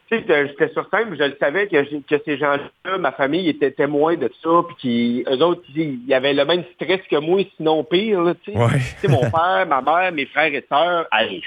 tu 0.09 0.17
sais, 0.17 0.47
j'étais 0.47 0.71
sur 0.71 0.89
scène, 0.89 1.13
je 1.19 1.23
le 1.23 1.35
savais 1.37 1.67
que, 1.67 1.99
que 1.99 2.23
ces 2.23 2.37
gens-là, 2.37 2.97
ma 2.97 3.11
famille, 3.11 3.49
étaient 3.49 3.71
témoins 3.71 4.15
de 4.15 4.31
ça, 4.41 4.61
puis 4.77 5.25
eux 5.27 5.43
autres, 5.43 5.63
ils, 5.75 6.13
avaient 6.13 6.33
le 6.33 6.45
même 6.45 6.63
stress 6.75 7.01
que 7.11 7.17
moi, 7.17 7.41
sinon 7.57 7.83
pire, 7.83 8.35
tu 8.43 8.53
sais. 8.53 9.07
mon 9.09 9.19
père, 9.19 9.65
ma 9.67 9.81
mère, 9.81 10.13
mes 10.13 10.25
frères 10.27 10.53
et 10.53 10.65
sœurs, 10.69 11.07
allez, 11.11 11.41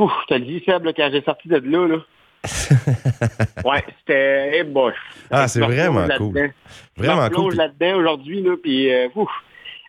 Ouf, 0.00 0.10
je 0.22 0.34
te 0.34 0.40
le 0.40 0.46
dis, 0.46 0.64
Seb, 0.66 0.84
quand 0.96 1.10
j'ai 1.12 1.22
sorti 1.22 1.46
de 1.46 1.58
là, 1.58 1.86
là, 1.86 1.98
ouais, 3.64 3.84
c'était 4.00 4.58
hey, 4.58 4.66
Ah, 5.30 5.46
c'est 5.46 5.60
vraiment 5.60 6.06
cool. 6.18 6.50
Vraiment 6.96 7.28
cool. 7.30 7.54
là-dedans 7.54 7.98
aujourd'hui, 7.98 8.42
là, 8.42 8.56
puis 8.60 8.92
euh, 8.92 9.08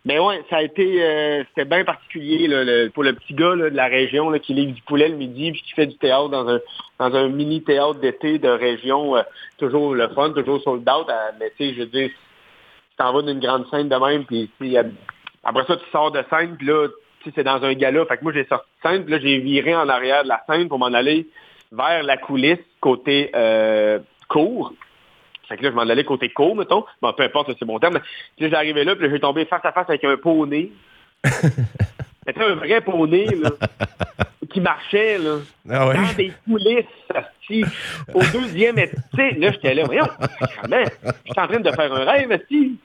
Mais 0.05 0.19
ouais, 0.19 0.43
ça 0.49 0.57
a 0.57 0.61
été, 0.61 1.03
euh, 1.03 1.43
c'était 1.49 1.65
bien 1.65 1.83
particulier 1.83 2.47
là, 2.47 2.89
pour 2.93 3.03
le 3.03 3.13
petit 3.13 3.33
gars 3.33 3.55
là, 3.55 3.71
de 3.71 3.75
la 3.75 3.87
région 3.87 4.29
là, 4.29 4.37
qui 4.37 4.53
livre 4.53 4.73
du 4.73 4.81
poulet 4.83 5.09
le 5.09 5.15
midi 5.15 5.51
puis 5.51 5.61
qui 5.63 5.73
fait 5.73 5.87
du 5.87 5.97
théâtre 5.97 6.29
dans 6.29 6.47
un 6.47 6.59
dans 6.99 7.15
un 7.15 7.27
mini 7.29 7.63
théâtre 7.63 7.95
d'été 7.95 8.37
de 8.37 8.49
région, 8.49 9.17
euh, 9.17 9.23
toujours 9.57 9.95
le 9.95 10.07
fun, 10.09 10.29
toujours 10.31 10.61
sold 10.61 10.87
out. 10.87 11.07
mais 11.39 11.51
tu 11.57 11.69
sais, 11.69 11.73
je 11.73 11.79
veux 11.79 11.87
dire, 11.87 12.09
tu 12.09 12.97
t'en 12.97 13.13
vas 13.13 13.23
d'une 13.23 13.39
grande 13.39 13.67
scène 13.71 13.89
de 13.89 13.95
même, 13.95 14.25
puis 14.25 14.49
après 15.43 15.65
ça 15.65 15.75
tu 15.75 15.89
sors 15.91 16.11
de 16.11 16.23
scène, 16.29 16.55
puis 16.55 16.67
là, 16.67 16.87
tu 17.23 17.29
sais, 17.29 17.33
c'est 17.35 17.43
dans 17.43 17.63
un 17.63 17.73
gala. 17.73 18.05
Fait 18.05 18.17
que 18.17 18.23
moi 18.23 18.31
j'ai 18.31 18.45
sorti 18.45 18.67
de 18.83 18.89
scène, 18.89 19.03
puis 19.05 19.13
là 19.13 19.19
j'ai 19.19 19.39
viré 19.39 19.75
en 19.75 19.89
arrière 19.89 20.23
de 20.23 20.29
la 20.29 20.43
scène 20.47 20.69
pour 20.69 20.77
m'en 20.77 20.93
aller 20.93 21.27
vers 21.73 22.03
la 22.03 22.17
coulisse 22.17 22.59
côté 22.79 23.31
euh, 23.35 23.99
court. 24.29 24.73
Fait 25.49 25.57
que 25.57 25.63
là, 25.63 25.71
je 25.71 25.75
m'en 25.75 25.81
allais 25.81 26.05
côté 26.05 26.29
court, 26.29 26.55
mettons. 26.55 26.85
Bon, 27.01 27.11
peu 27.13 27.23
importe, 27.23 27.51
c'est 27.57 27.65
mon 27.65 27.79
terme. 27.79 27.99
Puis 28.37 28.49
j'arrivais 28.49 28.83
là, 28.83 28.95
puis 28.95 29.09
j'ai 29.09 29.19
tombé 29.19 29.45
face 29.45 29.65
à 29.65 29.71
face 29.71 29.89
avec 29.89 30.03
un 30.03 30.15
poney. 30.17 30.69
C'était 32.25 32.43
un 32.43 32.55
vrai 32.55 32.81
poney, 32.81 33.25
là, 33.25 33.49
qui 34.49 34.61
marchait, 34.61 35.17
là, 35.17 35.37
ah 35.69 35.87
ouais. 35.87 35.95
dans 35.95 36.13
des 36.13 36.31
coulisses, 36.45 37.65
au 38.13 38.21
deuxième 38.31 38.77
étage. 38.79 39.37
Là, 39.37 39.51
j'étais 39.51 39.73
là, 39.73 39.83
voyons, 39.85 40.07
j'étais 41.25 41.39
en 41.39 41.47
train 41.47 41.59
de 41.59 41.71
faire 41.71 41.93
un 41.93 42.05
rêve, 42.05 42.39
si. 42.47 42.77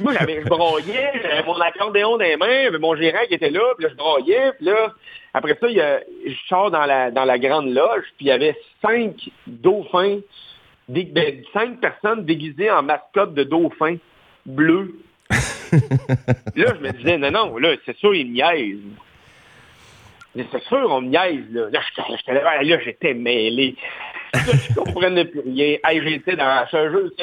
Moi, 0.00 0.14
j'avais, 0.18 0.42
je 0.42 0.48
broyais, 0.48 1.12
j'avais 1.22 1.42
mon 1.44 1.60
accordéon 1.60 2.12
dans 2.12 2.24
les 2.24 2.36
mains, 2.36 2.78
mon 2.78 2.96
gérant 2.96 3.24
qui 3.28 3.34
était 3.34 3.50
là, 3.50 3.60
puis 3.76 3.84
là, 3.84 3.90
je 3.90 3.96
broyais, 3.96 4.52
puis 4.56 4.66
là, 4.66 4.94
après 5.34 5.56
ça, 5.60 5.68
il 5.68 5.76
y 5.76 5.80
a, 5.80 6.00
je 6.26 6.34
sors 6.48 6.70
dans 6.70 6.86
la, 6.86 7.10
dans 7.10 7.24
la 7.24 7.38
grande 7.38 7.72
loge, 7.72 8.04
puis 8.16 8.26
il 8.26 8.28
y 8.28 8.32
avait 8.32 8.56
cinq 8.82 9.30
dauphins, 9.46 10.20
ben, 10.88 11.42
cinq 11.52 11.80
personnes 11.80 12.24
déguisées 12.24 12.70
en 12.70 12.82
mascotte 12.82 13.34
de 13.34 13.44
dauphins 13.44 13.96
bleus. 14.46 14.94
là, 16.56 16.74
je 16.74 16.80
me 16.80 16.92
disais, 16.92 17.18
non, 17.18 17.30
non, 17.30 17.56
là, 17.58 17.74
c'est 17.84 17.96
sûr, 17.96 18.14
ils 18.14 18.26
me 18.26 18.32
niaisent. 18.32 18.78
C'est 20.34 20.62
sûr, 20.62 20.86
on 20.90 21.00
me 21.00 21.08
niaise, 21.08 21.44
là. 21.50 21.68
Là, 21.72 22.78
j'étais 22.84 23.14
mêlé. 23.14 23.74
je 24.34 24.74
comprenais 24.74 25.24
plus 25.24 25.40
rien. 25.40 25.76
j'étais 25.84 26.36
dans, 26.36 26.64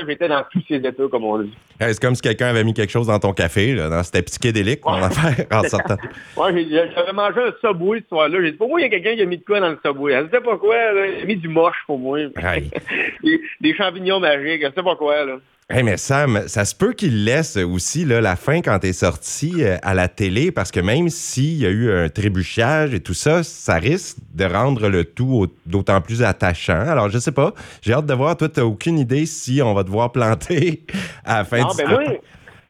j'étais 0.07 0.27
dans 0.27 0.43
tous 0.51 0.63
ces 0.67 0.75
états, 0.75 1.07
comme 1.09 1.23
on 1.23 1.39
dit. 1.39 1.53
C'est 1.79 1.99
comme 1.99 2.15
si 2.15 2.21
quelqu'un 2.21 2.47
avait 2.47 2.63
mis 2.63 2.73
quelque 2.73 2.91
chose 2.91 3.07
dans 3.07 3.19
ton 3.19 3.33
café, 3.33 3.73
là, 3.73 3.89
dans 3.89 4.03
cette 4.03 4.25
psychédélique, 4.25 4.87
ouais. 4.87 5.01
affaire, 5.01 5.45
en 5.51 5.63
sortant. 5.63 5.97
ouais, 6.37 6.67
j'avais 6.69 7.13
mangé 7.13 7.39
un 7.41 7.53
Subway 7.61 7.99
ce 8.01 8.07
soir-là. 8.09 8.37
J'ai 8.41 8.51
dit, 8.51 8.57
pour 8.57 8.69
moi, 8.69 8.79
il 8.79 8.83
y 8.83 8.87
a 8.87 8.89
quelqu'un 8.89 9.15
qui 9.15 9.21
a 9.21 9.25
mis 9.25 9.37
de 9.37 9.43
quoi 9.43 9.59
dans 9.59 9.69
le 9.69 9.79
Subway? 9.85 10.13
Je 10.13 10.23
ne 10.23 10.29
sais 10.29 10.41
pas 10.41 10.57
quoi, 10.57 10.75
Il 10.75 11.21
a 11.23 11.25
mis 11.25 11.35
du 11.35 11.47
moche 11.47 11.77
pour 11.85 11.99
moi. 11.99 12.19
des, 13.23 13.41
des 13.61 13.75
champignons 13.75 14.19
magiques, 14.19 14.61
je 14.61 14.67
ne 14.67 14.73
sais 14.73 14.83
pas 14.83 14.95
quoi, 14.95 15.25
là. 15.25 15.37
Hey, 15.69 15.83
mais 15.83 15.97
Sam, 15.97 16.43
ça 16.47 16.63
se 16.63 16.73
peut 16.73 16.93
qu'il 16.93 17.25
laisse 17.25 17.57
aussi 17.57 18.05
là, 18.05 18.21
la 18.21 18.37
fin 18.37 18.61
quand 18.61 18.79
tu 18.79 18.87
es 18.87 18.93
sorti 18.93 19.65
euh, 19.65 19.75
à 19.81 19.93
la 19.93 20.07
télé, 20.07 20.49
parce 20.49 20.71
que 20.71 20.79
même 20.79 21.09
s'il 21.09 21.57
y 21.57 21.65
a 21.65 21.69
eu 21.69 21.91
un 21.91 22.07
trébuchage 22.07 22.93
et 22.93 23.01
tout 23.01 23.13
ça, 23.13 23.43
ça 23.43 23.75
risque 23.75 24.15
de 24.33 24.45
rendre 24.45 24.87
le 24.87 25.03
tout 25.03 25.47
d'autant 25.65 25.99
plus 25.99 26.23
attachant. 26.23 26.79
Alors, 26.79 27.09
je 27.09 27.17
sais 27.17 27.33
pas. 27.33 27.53
J'ai 27.81 27.91
hâte 27.91 28.05
de 28.05 28.13
voir. 28.13 28.37
Toi, 28.37 28.47
tu 28.47 28.61
aucune 28.61 28.97
idée 28.97 29.25
si 29.25 29.61
on 29.61 29.73
va 29.73 29.83
devoir 29.83 30.13
planter 30.13 30.85
à 31.25 31.39
la 31.39 31.43
fin 31.43 31.66
ben 31.75 31.89
moi, 31.89 32.03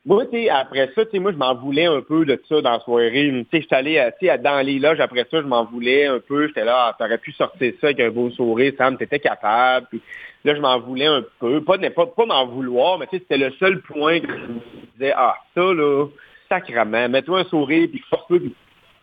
moi, 0.08 0.24
après 0.52 0.90
ça, 0.96 1.02
moi, 1.20 1.34
je 1.34 1.38
m'en 1.38 1.54
voulais 1.56 1.86
un 1.86 2.02
peu 2.02 2.24
de 2.26 2.42
ça 2.48 2.62
dans 2.62 2.72
la 2.72 2.80
soirée. 2.80 3.46
Sais, 3.52 3.62
j'étais 3.62 3.76
allé, 3.76 4.10
tu 4.22 4.30
dans 4.40 4.66
les 4.66 4.80
loges, 4.80 5.02
après 5.02 5.28
ça, 5.30 5.42
je 5.42 5.48
m'en 5.48 5.66
voulais 5.66 6.06
un 6.06 6.20
peu. 6.20 6.48
J'étais 6.48 6.64
là, 6.64 6.88
ah, 6.88 6.96
t'aurais 6.98 7.18
pu 7.18 7.34
sortir 7.34 7.74
ça 7.82 7.88
avec 7.88 8.00
un 8.00 8.10
beau 8.10 8.30
sourire, 8.32 8.72
Sam, 8.78 8.98
t'étais 8.98 9.20
capable. 9.20 9.88
Puis 9.90 10.02
là, 10.46 10.56
je 10.56 10.62
m'en 10.62 10.80
voulais 10.80 11.08
un 11.08 11.26
peu. 11.40 11.62
Pas, 11.62 11.78
pas, 11.78 12.06
pas 12.06 12.26
m'en 12.26 12.46
vouloir, 12.46 12.98
mais 13.00 13.08
c'était 13.12 13.38
le 13.38 13.52
seul 13.60 13.82
point 13.82 14.22
que 14.22 14.32
je 14.32 14.54
me 14.54 14.60
disais, 14.94 15.14
ah, 15.14 15.36
ça, 15.54 15.74
là, 15.74 16.08
sacrament, 16.48 17.10
mets-toi 17.10 17.40
un 17.40 17.44
sourire, 17.44 17.90
puis 17.92 18.02
force-toi, 18.10 18.40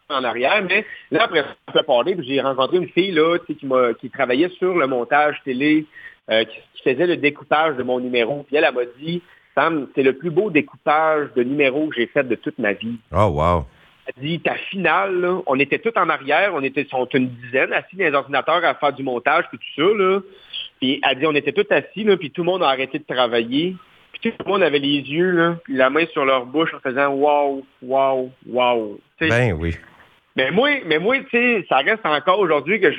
en 0.08 0.24
arrière. 0.24 0.62
Mais 0.66 0.86
là, 1.10 1.24
après 1.24 1.42
ça, 1.42 1.54
je 1.74 1.80
parler, 1.80 2.16
j'ai 2.20 2.40
rencontré 2.40 2.78
une 2.78 2.88
fille, 2.88 3.12
là, 3.12 3.36
qui, 3.46 3.58
qui 4.00 4.10
travaillait 4.10 4.50
sur 4.58 4.74
le 4.74 4.86
montage 4.86 5.36
télé, 5.44 5.84
euh, 6.30 6.44
qui, 6.44 6.56
qui 6.76 6.82
faisait 6.82 7.06
le 7.06 7.18
découpage 7.18 7.76
de 7.76 7.82
mon 7.82 8.00
numéro. 8.00 8.42
Puis 8.44 8.56
elle, 8.56 8.64
elle 8.64 8.74
m'a 8.74 8.86
dit, 8.98 9.20
Sam, 9.54 9.88
c'est 9.94 10.02
le 10.02 10.14
plus 10.14 10.30
beau 10.30 10.50
découpage 10.50 11.28
de 11.36 11.42
numéros 11.42 11.88
que 11.88 11.96
j'ai 11.96 12.06
fait 12.06 12.24
de 12.24 12.34
toute 12.34 12.58
ma 12.58 12.72
vie. 12.72 12.98
Oh, 13.12 13.26
wow. 13.26 13.64
Elle 14.06 14.22
dit, 14.22 14.40
ta 14.40 14.54
finale, 14.54 15.26
on 15.46 15.58
était 15.58 15.78
tous 15.78 15.98
en 15.98 16.08
arrière, 16.08 16.52
on 16.54 16.62
était 16.62 16.84
sont 16.84 17.06
une 17.14 17.28
dizaine 17.28 17.72
assis 17.72 17.96
dans 17.96 18.04
les 18.04 18.14
ordinateurs 18.14 18.64
à 18.64 18.74
faire 18.74 18.92
du 18.92 19.02
montage, 19.02 19.44
puis 19.48 19.58
tout 19.58 19.82
ça, 19.82 19.96
là. 19.96 20.20
Puis 20.80 21.00
elle 21.02 21.18
dit, 21.18 21.26
on 21.26 21.34
était 21.34 21.52
tous 21.52 21.72
assis, 21.72 22.04
là, 22.04 22.16
puis 22.16 22.30
tout 22.30 22.42
le 22.42 22.50
monde 22.50 22.62
a 22.62 22.68
arrêté 22.68 22.98
de 22.98 23.04
travailler. 23.04 23.76
Puis 24.12 24.30
tout 24.30 24.44
le 24.44 24.50
monde 24.50 24.62
avait 24.62 24.78
les 24.78 25.00
yeux, 25.00 25.30
là, 25.30 25.56
puis 25.64 25.74
la 25.74 25.88
main 25.88 26.04
sur 26.12 26.24
leur 26.24 26.46
bouche 26.46 26.74
en 26.74 26.80
faisant 26.80 27.08
wow, 27.14 27.64
wow, 27.82 28.30
wow. 28.46 29.00
ben 29.20 29.52
oui. 29.58 29.74
Mais 30.36 30.50
moi, 30.50 30.70
mais 30.86 30.98
moi, 30.98 31.18
tu 31.20 31.28
sais, 31.30 31.64
ça 31.68 31.78
reste 31.78 32.04
encore 32.04 32.40
aujourd'hui 32.40 32.80
que 32.80 32.92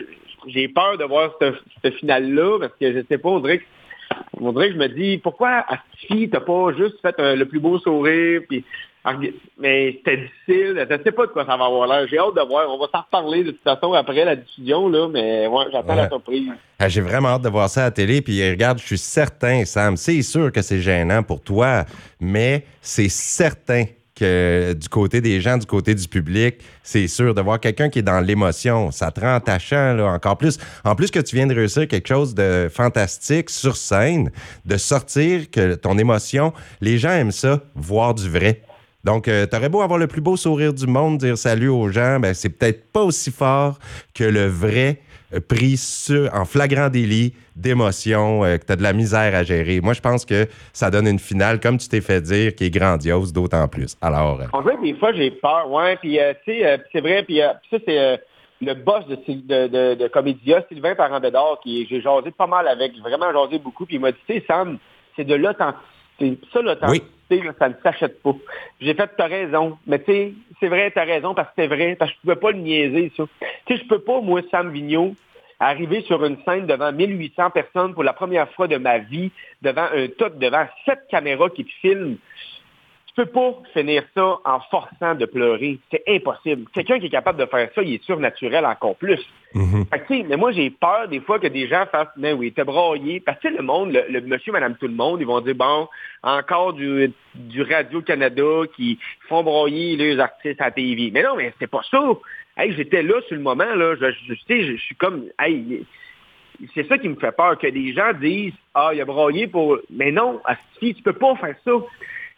j'ai 0.47 0.67
peur 0.67 0.97
de 0.97 1.03
voir 1.03 1.35
cette, 1.81 1.95
finale-là, 1.95 2.59
parce 2.59 2.73
que 2.79 2.93
je 2.93 3.05
sais 3.09 3.17
pas, 3.17 3.29
on 3.29 3.39
dirait 3.39 3.59
que 3.59 3.63
on 4.39 4.51
dirait 4.51 4.67
que 4.67 4.73
je 4.73 4.79
me 4.79 4.89
dis, 4.89 5.17
pourquoi 5.17 5.65
tu 6.07 6.29
t'as 6.29 6.39
pas 6.39 6.73
juste 6.77 6.99
fait 7.01 7.15
le 7.19 7.45
plus 7.45 7.59
beau 7.59 7.79
sourire, 7.79 8.41
puis 8.47 8.63
mais 9.59 9.93
c'était 9.97 10.17
difficile. 10.17 10.87
Je 10.89 11.03
sais 11.03 11.11
pas 11.11 11.27
de 11.27 11.31
quoi 11.31 11.45
ça 11.45 11.55
va 11.57 11.65
avoir 11.65 11.87
l'air. 11.87 12.07
J'ai 12.09 12.17
hâte 12.17 12.35
de 12.35 12.41
voir. 12.41 12.67
On 12.69 12.79
va 12.79 12.87
s'en 12.91 13.01
reparler 13.01 13.43
de 13.43 13.51
toute 13.51 13.63
façon 13.63 13.93
après 13.93 14.25
la 14.25 14.35
diffusion, 14.35 14.89
là, 14.89 15.07
mais 15.07 15.45
ouais, 15.47 15.65
j'attends 15.71 15.95
la 15.95 16.09
surprise. 16.09 16.49
Ah, 16.79 16.89
j'ai 16.89 17.01
vraiment 17.01 17.29
hâte 17.29 17.43
de 17.43 17.49
voir 17.49 17.69
ça 17.69 17.81
à 17.81 17.83
la 17.85 17.91
télé. 17.91 18.21
Puis 18.21 18.49
regarde, 18.49 18.79
je 18.79 18.85
suis 18.85 18.97
certain, 18.97 19.63
Sam, 19.65 19.95
c'est 19.95 20.21
sûr 20.23 20.51
que 20.51 20.61
c'est 20.61 20.79
gênant 20.79 21.21
pour 21.21 21.41
toi, 21.41 21.85
mais 22.19 22.65
c'est 22.81 23.09
certain 23.09 23.85
que 24.15 24.73
du 24.73 24.87
côté 24.87 25.19
des 25.21 25.41
gens, 25.41 25.57
du 25.57 25.65
côté 25.65 25.93
du 25.93 26.07
public, 26.07 26.55
c'est 26.83 27.07
sûr 27.07 27.33
de 27.33 27.41
voir 27.41 27.59
quelqu'un 27.59 27.89
qui 27.89 27.99
est 27.99 28.03
dans 28.03 28.21
l'émotion, 28.21 28.91
ça 28.91 29.11
te 29.11 29.19
rend 29.19 29.35
attachant 29.35 29.93
là, 29.93 30.05
encore 30.05 30.37
plus. 30.37 30.57
En 30.83 30.95
plus 30.95 31.11
que 31.11 31.19
tu 31.19 31.35
viens 31.35 31.47
de 31.47 31.53
réussir 31.53 31.87
quelque 31.87 32.07
chose 32.07 32.33
de 32.33 32.69
fantastique 32.73 33.49
sur 33.49 33.75
scène, 33.75 34.31
de 34.65 34.77
sortir 34.77 35.49
que 35.51 35.75
ton 35.75 35.97
émotion, 35.97 36.53
les 36.79 36.97
gens 36.97 37.11
aiment 37.11 37.31
ça, 37.31 37.61
voir 37.75 38.13
du 38.13 38.29
vrai. 38.29 38.61
Donc, 39.05 39.27
euh, 39.27 39.45
t'aurais 39.45 39.69
beau 39.69 39.81
avoir 39.81 39.99
le 39.99 40.07
plus 40.07 40.19
beau 40.19 40.35
sourire 40.35 40.73
du 40.73 40.87
monde, 40.87 41.19
dire 41.19 41.37
salut 41.37 41.69
aux 41.69 41.89
gens, 41.89 42.19
ben 42.19 42.33
c'est 42.33 42.49
peut-être 42.49 42.91
pas 42.91 43.03
aussi 43.03 43.31
fort 43.31 43.77
que 44.15 44.23
le 44.23 44.47
vrai 44.47 44.97
euh, 45.31 45.39
pris 45.39 45.79
en 46.33 46.43
flagrant 46.43 46.89
délit 46.89 47.35
d'émotion, 47.55 48.43
euh, 48.43 48.57
que 48.57 48.65
tu 48.65 48.73
as 48.73 48.75
de 48.75 48.81
la 48.81 48.93
misère 48.93 49.35
à 49.35 49.43
gérer. 49.43 49.79
Moi, 49.79 49.93
je 49.93 50.01
pense 50.01 50.25
que 50.25 50.47
ça 50.73 50.89
donne 50.89 51.07
une 51.07 51.19
finale, 51.19 51.59
comme 51.59 51.77
tu 51.77 51.87
t'es 51.87 52.01
fait 52.01 52.19
dire, 52.19 52.55
qui 52.55 52.65
est 52.65 52.71
grandiose, 52.71 53.31
d'autant 53.31 53.67
plus. 53.67 53.95
Alors. 54.01 54.41
En 54.53 54.61
vrai, 54.61 54.75
des 54.81 54.95
fois, 54.95 55.13
j'ai 55.13 55.29
peur, 55.29 55.69
ouais, 55.69 55.97
puis 55.97 56.17
tu 56.43 56.51
sais, 56.51 56.81
c'est 56.91 57.01
vrai, 57.01 57.21
puis 57.21 57.41
ça, 57.69 57.77
c'est 57.85 58.19
le 58.59 58.73
boss 58.73 59.05
de, 59.05 59.67
de, 59.67 59.93
de, 59.93 60.07
Comédia, 60.07 60.63
Sylvain 60.67 60.95
Parent-Bédard, 60.95 61.59
qui 61.61 61.85
j'ai 61.87 62.01
jasé 62.01 62.31
pas 62.31 62.47
mal 62.47 62.67
avec, 62.67 62.97
vraiment 62.97 63.31
jasé 63.31 63.59
beaucoup, 63.59 63.85
puis 63.85 63.97
il 63.97 64.01
m'a 64.01 64.11
dit, 64.11 64.17
tu 64.27 64.33
sais, 64.33 64.43
Sam, 64.47 64.79
c'est 65.15 65.25
de 65.25 65.35
l'authenticité. 65.35 65.94
Ça, 66.19 66.61
l'authenticité, 66.61 67.43
ça 67.59 67.69
ne 67.69 67.73
s'achète 67.83 68.21
pas. 68.21 68.35
J'ai 68.79 68.93
fait, 68.93 69.09
t'as 69.17 69.27
raison, 69.27 69.77
mais 69.85 69.99
tu 69.99 70.05
sais, 70.05 70.33
c'est 70.59 70.67
vrai, 70.67 70.91
t'as 70.91 71.03
raison, 71.03 71.33
parce 71.33 71.49
que 71.49 71.53
c'est 71.57 71.67
vrai, 71.67 71.95
parce 71.95 72.11
que 72.11 72.17
je 72.17 72.21
pouvais 72.21 72.39
pas 72.39 72.51
le 72.51 72.59
niaiser, 72.59 73.11
ça. 73.17 73.23
Tu 73.65 73.75
sais, 73.75 73.83
je 73.83 73.87
peux 73.87 73.99
pas, 73.99 74.21
moi, 74.21 74.41
Sam 74.51 74.71
Vigneault, 74.71 75.15
arriver 75.59 76.01
sur 76.01 76.23
une 76.25 76.37
scène 76.43 76.65
devant 76.65 76.91
1800 76.91 77.49
personnes 77.51 77.93
pour 77.93 78.03
la 78.03 78.13
première 78.13 78.49
fois 78.51 78.67
de 78.67 78.77
ma 78.77 78.99
vie, 78.99 79.31
devant 79.61 79.87
un 79.93 80.07
tout, 80.07 80.29
devant 80.37 80.65
sept 80.85 80.99
caméras 81.09 81.49
qui 81.49 81.65
te 81.65 81.71
filment. 81.81 82.17
Tu 83.15 83.21
peux 83.23 83.31
pas 83.31 83.53
finir 83.73 84.03
ça 84.13 84.39
en 84.43 84.59
forçant 84.69 85.15
de 85.15 85.25
pleurer. 85.25 85.79
C'est 85.89 86.03
impossible. 86.07 86.65
Quelqu'un 86.73 86.99
qui 86.99 87.05
est 87.05 87.09
capable 87.09 87.39
de 87.39 87.45
faire 87.45 87.69
ça, 87.73 87.81
il 87.81 87.93
est 87.93 88.03
surnaturel 88.03 88.65
encore 88.65 88.97
plus. 88.97 89.21
Mm 89.53 89.83
mais 90.09 90.35
moi, 90.35 90.51
j'ai 90.51 90.69
peur 90.69 91.07
des 91.07 91.21
fois 91.21 91.39
que 91.39 91.47
des 91.47 91.67
gens 91.67 91.85
fassent, 91.89 92.09
mais 92.17 92.33
oui, 92.33 92.51
t'es 92.51 92.65
braillé. 92.65 93.21
Parce 93.21 93.39
que 93.39 93.47
le 93.47 93.63
monde, 93.63 93.97
le, 94.09 94.19
monsieur, 94.21 94.51
madame, 94.51 94.75
tout 94.75 94.87
le 94.87 94.93
monde, 94.93 95.21
ils 95.21 95.27
vont 95.27 95.39
dire, 95.39 95.55
bon, 95.55 95.87
encore 96.23 96.73
du, 96.73 97.13
du 97.35 97.61
Radio-Canada 97.61 98.63
qui 98.75 98.99
font 99.29 99.43
broyer 99.43 99.95
les 99.95 100.19
artistes 100.19 100.61
à 100.61 100.71
TV. 100.71 101.09
Mais 101.13 101.23
non, 101.23 101.37
mais 101.37 101.53
c'est 101.57 101.67
pas 101.67 101.83
ça. 101.89 102.01
Hey, 102.57 102.73
j'étais 102.73 103.01
là 103.01 103.21
sur 103.27 103.37
le 103.37 103.41
moment, 103.43 103.63
là. 103.75 103.95
Je, 103.95 104.11
je, 104.27 104.33
je, 104.33 104.71
je 104.73 104.81
suis 104.81 104.95
comme, 104.95 105.25
hey, 105.39 105.85
c'est 106.73 106.87
ça 106.87 106.97
qui 106.97 107.09
me 107.09 107.15
fait 107.15 107.35
peur, 107.35 107.57
que 107.57 107.67
des 107.67 107.93
gens 107.93 108.11
disent, 108.13 108.53
ah, 108.73 108.91
il 108.93 109.01
a 109.01 109.05
broyé 109.05 109.47
pour... 109.47 109.77
Mais 109.89 110.11
non, 110.11 110.41
si 110.79 110.93
tu 110.93 111.01
peux 111.01 111.13
pas 111.13 111.35
faire 111.35 111.55
ça. 111.63 111.71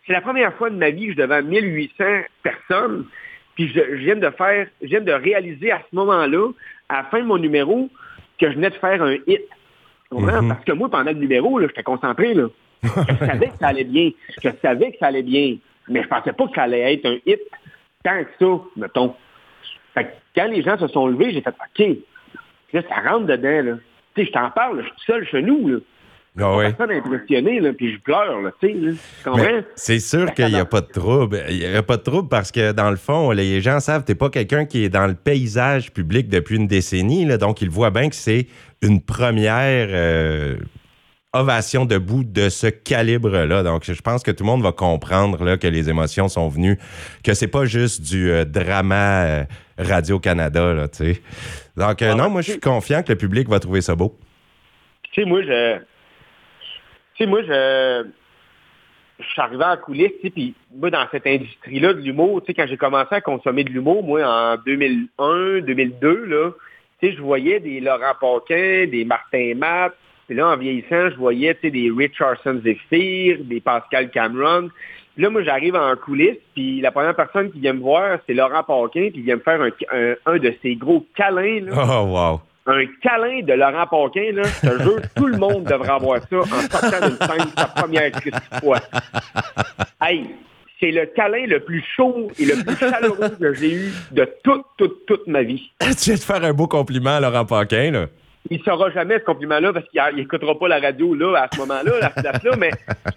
C'est 0.07 0.13
la 0.13 0.21
première 0.21 0.53
fois 0.53 0.69
de 0.69 0.75
ma 0.75 0.89
vie 0.89 1.07
que 1.07 1.11
je 1.13 1.17
devant 1.17 1.43
1800 1.43 2.03
personnes, 2.41 3.05
puis 3.55 3.69
je, 3.73 3.81
viens 3.95 4.15
de 4.15 4.29
faire, 4.29 4.67
je 4.81 4.87
viens 4.87 5.01
de 5.01 5.11
réaliser 5.11 5.71
à 5.71 5.81
ce 5.89 5.95
moment-là, 5.95 6.49
à 6.87 6.97
la 6.97 7.03
fin 7.05 7.19
de 7.19 7.25
mon 7.25 7.37
numéro, 7.37 7.89
que 8.39 8.49
je 8.49 8.55
venais 8.55 8.69
de 8.69 8.75
faire 8.75 9.03
un 9.03 9.15
hit. 9.27 9.41
Mm-hmm. 10.11 10.47
Parce 10.47 10.63
que 10.63 10.71
moi, 10.71 10.89
pendant 10.89 11.11
le 11.11 11.17
numéro, 11.17 11.59
j'étais 11.59 11.83
concentré, 11.83 12.33
là. 12.33 12.47
Je 12.83 12.89
savais 13.25 13.47
que 13.47 13.57
ça 13.59 13.67
allait 13.67 13.83
bien. 13.83 14.11
Je 14.41 14.49
savais 14.61 14.91
que 14.91 14.97
ça 14.99 15.07
allait 15.07 15.23
bien. 15.23 15.57
Mais 15.89 16.03
je 16.03 16.07
pensais 16.07 16.31
pas 16.31 16.47
que 16.47 16.55
ça 16.55 16.63
allait 16.63 16.93
être 16.93 17.05
un 17.05 17.17
hit 17.25 17.41
tant 18.03 18.23
que 18.23 18.29
ça, 18.39 18.63
mettons. 18.77 19.15
Fait 19.93 20.15
quand 20.35 20.47
les 20.47 20.61
gens 20.61 20.77
se 20.77 20.87
sont 20.87 21.07
levés, 21.07 21.31
j'ai 21.31 21.41
fait 21.41 21.49
OK. 21.49 21.97
Là, 22.73 22.81
ça 22.87 23.09
rentre 23.09 23.25
dedans, 23.25 23.71
là. 23.71 23.77
Tu 24.15 24.21
sais, 24.21 24.27
je 24.27 24.31
t'en 24.31 24.49
parle, 24.51 24.83
je 24.83 24.87
suis 24.87 25.05
seul 25.05 25.27
chez 25.27 25.41
nous, 25.41 25.67
là. 25.67 25.77
Ah 26.39 26.55
ouais. 26.55 26.75
impressionné, 26.79 27.59
là, 27.59 27.73
puis 27.73 27.93
je 27.93 27.99
pleure, 27.99 28.41
là, 28.41 28.51
tu 28.61 28.95
sais. 29.23 29.65
C'est 29.75 29.99
sûr 29.99 30.33
qu'il 30.33 30.47
n'y 30.47 30.59
a 30.59 30.65
pas 30.65 30.81
de 30.81 30.87
trouble. 30.87 31.43
Il 31.49 31.57
n'y 31.57 31.65
a 31.65 31.83
pas 31.83 31.97
de 31.97 32.03
trouble 32.03 32.29
parce 32.29 32.51
que, 32.51 32.71
dans 32.71 32.91
le 32.91 32.95
fond, 32.95 33.31
les 33.31 33.59
gens 33.61 33.79
savent 33.79 34.03
que 34.03 34.11
tu 34.11 34.15
pas 34.15 34.29
quelqu'un 34.29 34.65
qui 34.65 34.83
est 34.83 34.89
dans 34.89 35.07
le 35.07 35.15
paysage 35.15 35.91
public 35.91 36.29
depuis 36.29 36.57
une 36.57 36.67
décennie, 36.67 37.25
là, 37.25 37.37
donc 37.37 37.61
ils 37.61 37.69
voient 37.69 37.91
bien 37.91 38.09
que 38.09 38.15
c'est 38.15 38.47
une 38.81 39.01
première 39.01 39.87
euh, 39.89 40.57
ovation 41.33 41.85
debout 41.85 42.23
de 42.23 42.49
ce 42.49 42.67
calibre-là. 42.67 43.63
Donc, 43.63 43.83
je 43.85 44.01
pense 44.01 44.23
que 44.23 44.31
tout 44.31 44.43
le 44.43 44.49
monde 44.49 44.63
va 44.63 44.71
comprendre 44.71 45.43
là, 45.43 45.57
que 45.57 45.67
les 45.67 45.89
émotions 45.89 46.27
sont 46.27 46.49
venues, 46.49 46.77
que 47.23 47.33
c'est 47.33 47.47
pas 47.47 47.65
juste 47.65 48.01
du 48.01 48.29
euh, 48.31 48.45
drama 48.45 49.25
euh, 49.25 49.43
Radio-Canada, 49.77 50.73
là, 50.73 50.87
tu 50.87 51.13
sais. 51.13 51.21
Donc, 51.75 52.01
ah, 52.01 52.15
non, 52.15 52.29
moi, 52.29 52.41
je 52.41 52.51
suis 52.51 52.59
confiant 52.59 53.03
que 53.03 53.11
le 53.11 53.17
public 53.17 53.49
va 53.49 53.59
trouver 53.59 53.81
ça 53.81 53.95
beau. 53.95 54.17
Tu 55.13 55.21
sais, 55.21 55.27
moi, 55.27 55.41
je... 55.41 55.77
Tu 57.17 57.23
sais, 57.23 57.29
moi, 57.29 57.41
je... 57.41 58.05
Suis 59.31 59.41
arrivé 59.41 59.63
en 59.63 59.77
coulisses, 59.77 60.11
tu 60.21 60.27
sais, 60.27 60.29
puis 60.29 60.53
moi, 60.75 60.91
dans 60.91 61.07
cette 61.09 61.25
industrie-là 61.25 61.93
de 61.95 62.01
l'humour, 62.01 62.39
tu 62.41 62.47
sais, 62.47 62.53
quand 62.53 62.67
j'ai 62.67 62.77
commencé 62.77 63.15
à 63.15 63.21
consommer 63.21 63.63
de 63.63 63.71
l'humour, 63.71 64.03
moi, 64.03 64.21
en 64.23 64.57
2001, 64.63 65.61
2002, 65.61 66.25
là, 66.25 66.51
tu 66.99 67.07
sais, 67.07 67.15
je 67.15 67.21
voyais 67.21 67.59
des 67.59 67.79
Laurent 67.79 68.13
Paquin, 68.21 68.85
des 68.85 69.05
Martin 69.05 69.55
Matt, 69.55 69.93
puis 70.27 70.35
là, 70.35 70.49
en 70.49 70.57
vieillissant, 70.57 71.09
je 71.09 71.15
voyais 71.15 71.57
des 71.63 71.91
Richardson 71.95 72.61
Zephyr, 72.63 73.39
des 73.45 73.59
Pascal 73.59 74.11
Cameron. 74.11 74.69
Là, 75.17 75.29
moi, 75.31 75.41
j'arrive 75.41 75.75
en 75.75 75.95
coulisses, 75.95 76.37
puis 76.53 76.79
la 76.81 76.91
première 76.91 77.15
personne 77.15 77.51
qui 77.51 77.59
vient 77.59 77.73
me 77.73 77.79
voir, 77.79 78.19
c'est 78.27 78.35
Laurent 78.35 78.63
Paquin, 78.63 79.09
puis 79.09 79.13
il 79.15 79.23
vient 79.23 79.37
me 79.37 79.41
faire 79.41 79.61
un, 79.61 80.13
un, 80.27 80.37
de 80.37 80.53
ses 80.61 80.75
gros 80.75 81.03
câlins. 81.15 81.65
Oh, 81.71 82.03
wow! 82.05 82.41
Un 82.67 82.85
câlin 83.01 83.41
de 83.43 83.53
Laurent 83.53 83.87
Paquin, 83.87 84.31
là, 84.33 84.43
je 84.43 84.67
te 84.69 84.83
jure, 84.83 85.01
tout 85.15 85.27
le 85.27 85.37
monde 85.37 85.63
devrait 85.63 85.89
avoir 85.89 86.19
ça 86.21 86.37
en 86.37 86.45
sortant 86.45 87.07
d'une 87.07 87.17
scène 87.17 87.47
sa 87.55 87.65
première 87.65 88.11
fois. 88.59 88.79
Hey, 90.01 90.25
c'est 90.79 90.91
le 90.91 91.05
câlin 91.05 91.45
le 91.47 91.61
plus 91.61 91.83
chaud 91.95 92.29
et 92.37 92.45
le 92.45 92.63
plus 92.63 92.75
chaleureux 92.75 93.29
que 93.39 93.53
j'ai 93.53 93.73
eu 93.73 93.91
de 94.11 94.29
toute, 94.43 94.65
toute, 94.77 95.05
toute 95.05 95.27
ma 95.27 95.43
vie. 95.43 95.71
tu 95.79 95.87
viens 95.87 96.15
de 96.15 96.19
faire 96.19 96.43
un 96.43 96.53
beau 96.53 96.67
compliment 96.67 97.15
à 97.15 97.19
Laurent 97.19 97.45
Paquin, 97.45 97.91
là 97.91 98.07
il 98.49 98.61
saura 98.63 98.89
jamais 98.91 99.19
ce 99.19 99.25
compliment-là 99.25 99.73
parce 99.73 99.85
qu'il 99.89 100.01
n'écoutera 100.15 100.57
pas 100.57 100.67
la 100.67 100.79
radio 100.79 101.13
là 101.13 101.43
à 101.43 101.49
ce 101.53 101.59
moment-là, 101.59 101.91
la 101.99 102.31
là 102.31 102.55
mais 102.57 102.71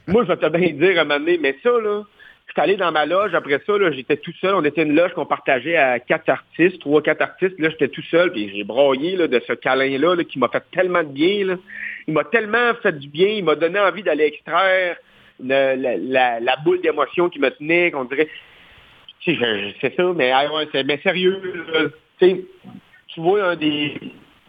moi, 0.09 0.25
je 0.25 0.33
vais 0.33 0.37
te 0.37 0.49
bien 0.49 0.73
dire 0.73 0.99
à 0.99 1.03
un 1.03 1.05
moment 1.05 1.21
donné, 1.21 1.39
mais 1.41 1.57
ça, 1.63 1.71
là, 1.71 2.03
je 2.51 2.55
suis 2.55 2.63
allé 2.63 2.77
dans 2.77 2.91
ma 2.91 3.07
loge, 3.07 3.33
après 3.33 3.61
ça, 3.65 3.75
j'étais 3.93 4.17
tout 4.17 4.33
seul. 4.41 4.57
On 4.57 4.65
était 4.65 4.83
une 4.83 4.97
loge 4.97 5.13
qu'on 5.13 5.25
partageait 5.25 5.77
à 5.77 6.01
quatre 6.01 6.29
artistes, 6.29 6.81
trois, 6.81 7.01
quatre 7.01 7.23
artistes. 7.23 7.57
Là, 7.61 7.71
j'étais 7.71 7.87
tout 7.87 8.03
seul, 8.11 8.33
puis 8.33 8.51
j'ai 8.53 8.65
broyé 8.65 9.15
là, 9.15 9.29
de 9.29 9.41
ce 9.47 9.53
câlin-là 9.53 10.17
qui 10.25 10.41
m'a 10.41 10.49
fait 10.49 10.65
tellement 10.73 11.05
de 11.05 11.13
bien. 11.13 11.47
Là. 11.47 11.55
Il 12.09 12.15
m'a 12.15 12.25
tellement 12.25 12.75
fait 12.83 12.99
du 12.99 13.07
bien, 13.07 13.29
il 13.29 13.45
m'a 13.45 13.55
donné 13.55 13.79
envie 13.79 14.03
d'aller 14.03 14.25
extraire 14.25 14.97
la, 15.39 15.77
la, 15.77 16.57
boule 16.65 16.81
d'émotion 16.81 17.29
qui 17.29 17.39
me 17.39 17.51
tenait, 17.51 17.93
qu'on 17.93 18.05
dirait. 18.05 18.29
Tu 19.21 19.37
sais, 19.37 19.75
c'est 19.81 19.95
ça, 19.95 20.13
mais, 20.17 20.33
c'est, 20.73 20.83
mais 20.83 20.99
sérieux, 21.05 21.41
tu 22.19 23.21
vois 23.21 23.51
un 23.51 23.57
des 23.57 23.95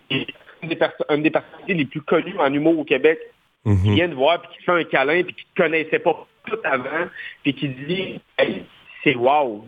une 0.10 0.70
des, 0.70 0.76
personnalités 0.76 1.74
les 1.74 1.86
plus 1.86 2.02
connues 2.02 2.40
en 2.40 2.52
humour 2.52 2.80
au 2.80 2.84
Québec, 2.84 3.20
qui 3.64 3.94
vient 3.94 4.10
te 4.10 4.16
voir, 4.16 4.42
puis 4.42 4.58
qui 4.58 4.64
fait 4.64 4.72
un 4.72 4.84
câlin, 4.86 5.22
puis 5.22 5.36
qui 5.36 5.46
te 5.46 5.62
connaissait 5.62 6.00
pas 6.00 6.28
tout 6.46 6.60
avant, 6.64 7.08
puis 7.44 7.54
qui 7.54 7.70
dit 7.70 8.20
hey, 8.38 8.66
c'est 9.04 9.16
wow. 9.16 9.66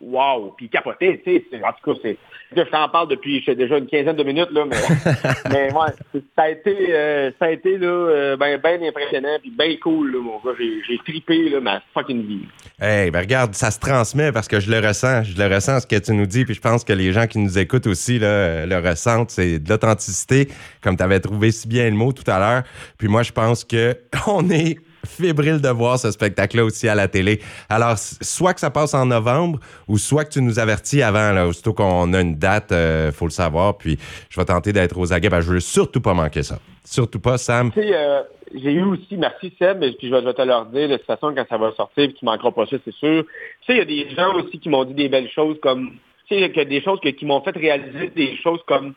Wow. 0.00 0.54
Puis 0.56 0.68
capoté, 0.68 1.20
tu 1.24 1.32
sais. 1.50 1.64
En 1.64 1.72
tout 1.72 1.92
cas, 1.92 1.98
c'est. 2.02 2.18
Je 2.54 2.62
t'en 2.62 2.88
parle 2.88 3.08
depuis 3.08 3.42
déjà 3.46 3.78
une 3.78 3.86
quinzaine 3.86 4.16
de 4.16 4.22
minutes, 4.22 4.50
là, 4.50 4.64
mais, 4.66 4.76
mais 5.50 5.72
ouais, 5.72 6.20
ça 6.36 6.42
a 6.42 6.50
été, 6.50 6.76
euh, 6.90 7.30
ça 7.38 7.46
a 7.46 7.50
été 7.50 7.78
là, 7.78 7.86
euh, 7.86 8.36
ben, 8.36 8.60
ben 8.62 8.82
impressionnant, 8.84 9.38
puis 9.40 9.50
bien 9.50 9.74
cool, 9.82 10.12
là, 10.12 10.18
mon 10.20 10.38
gars. 10.38 10.56
J'ai 10.58 10.98
trippé 10.98 11.48
là, 11.48 11.60
ma 11.60 11.82
fucking 11.94 12.26
vie. 12.26 12.46
Hey, 12.78 13.10
ben 13.10 13.20
regarde, 13.20 13.54
ça 13.54 13.70
se 13.70 13.80
transmet 13.80 14.32
parce 14.32 14.48
que 14.48 14.60
je 14.60 14.70
le 14.70 14.86
ressens. 14.86 15.22
Je 15.24 15.38
le 15.38 15.52
ressens 15.52 15.80
ce 15.80 15.86
que 15.86 15.98
tu 15.98 16.12
nous 16.12 16.26
dis, 16.26 16.44
puis 16.44 16.54
je 16.54 16.60
pense 16.60 16.84
que 16.84 16.92
les 16.92 17.12
gens 17.12 17.26
qui 17.26 17.38
nous 17.38 17.58
écoutent 17.58 17.86
aussi 17.86 18.18
là, 18.18 18.66
le 18.66 18.76
ressentent. 18.76 19.30
C'est 19.30 19.58
de 19.58 19.68
l'authenticité, 19.70 20.48
comme 20.82 20.96
tu 20.96 21.02
avais 21.02 21.20
trouvé 21.20 21.52
si 21.52 21.66
bien 21.66 21.88
le 21.88 21.96
mot 21.96 22.12
tout 22.12 22.30
à 22.30 22.38
l'heure. 22.38 22.62
Puis 22.98 23.08
moi, 23.08 23.22
je 23.22 23.32
pense 23.32 23.64
que 23.64 23.96
on 24.26 24.50
est 24.50 24.76
fébrile 25.04 25.60
de 25.60 25.68
voir 25.68 25.98
ce 25.98 26.10
spectacle-là 26.10 26.64
aussi 26.64 26.88
à 26.88 26.94
la 26.94 27.08
télé. 27.08 27.40
Alors, 27.68 27.96
soit 27.98 28.54
que 28.54 28.60
ça 28.60 28.70
passe 28.70 28.94
en 28.94 29.06
novembre, 29.06 29.60
ou 29.88 29.98
soit 29.98 30.24
que 30.24 30.30
tu 30.30 30.42
nous 30.42 30.58
avertis 30.58 31.02
avant, 31.02 31.32
là, 31.32 31.46
aussitôt 31.46 31.72
qu'on 31.72 32.12
a 32.12 32.20
une 32.20 32.36
date, 32.36 32.72
euh, 32.72 33.12
faut 33.12 33.26
le 33.26 33.30
savoir. 33.30 33.78
Puis, 33.78 33.98
je 34.30 34.40
vais 34.40 34.46
tenter 34.46 34.72
d'être 34.72 34.98
aux 34.98 35.12
aguets. 35.12 35.28
Ben, 35.28 35.40
je 35.40 35.52
veux 35.52 35.60
surtout 35.60 36.00
pas 36.00 36.14
manquer 36.14 36.42
ça. 36.42 36.58
Surtout 36.84 37.20
pas, 37.20 37.38
Sam. 37.38 37.70
Euh, 37.76 38.22
j'ai 38.54 38.72
eu 38.72 38.82
aussi, 38.82 39.16
merci 39.16 39.52
Seb, 39.58 39.80
puis 39.80 40.08
je 40.08 40.14
vais 40.14 40.34
te 40.34 40.42
leur 40.42 40.66
dire 40.66 40.88
de 40.88 40.96
toute 40.96 41.06
façon 41.06 41.32
quand 41.34 41.46
ça 41.48 41.56
va 41.56 41.72
sortir, 41.72 42.08
puis 42.08 42.14
tu 42.14 42.24
manqueras 42.24 42.50
pas 42.50 42.66
ça, 42.66 42.76
c'est 42.84 42.94
sûr. 42.94 43.24
Tu 43.24 43.66
sais, 43.66 43.74
il 43.74 43.78
y 43.78 43.80
a 43.80 43.84
des 43.84 44.14
gens 44.14 44.34
aussi 44.34 44.58
qui 44.58 44.68
m'ont 44.68 44.84
dit 44.84 44.94
des 44.94 45.08
belles 45.08 45.30
choses 45.30 45.58
comme, 45.62 45.92
tu 46.28 46.36
sais, 46.36 46.60
a 46.60 46.64
des 46.64 46.82
choses 46.82 47.00
qui 47.00 47.24
m'ont 47.24 47.40
fait 47.42 47.56
réaliser 47.56 48.08
des 48.08 48.36
choses 48.36 48.60
comme, 48.66 48.94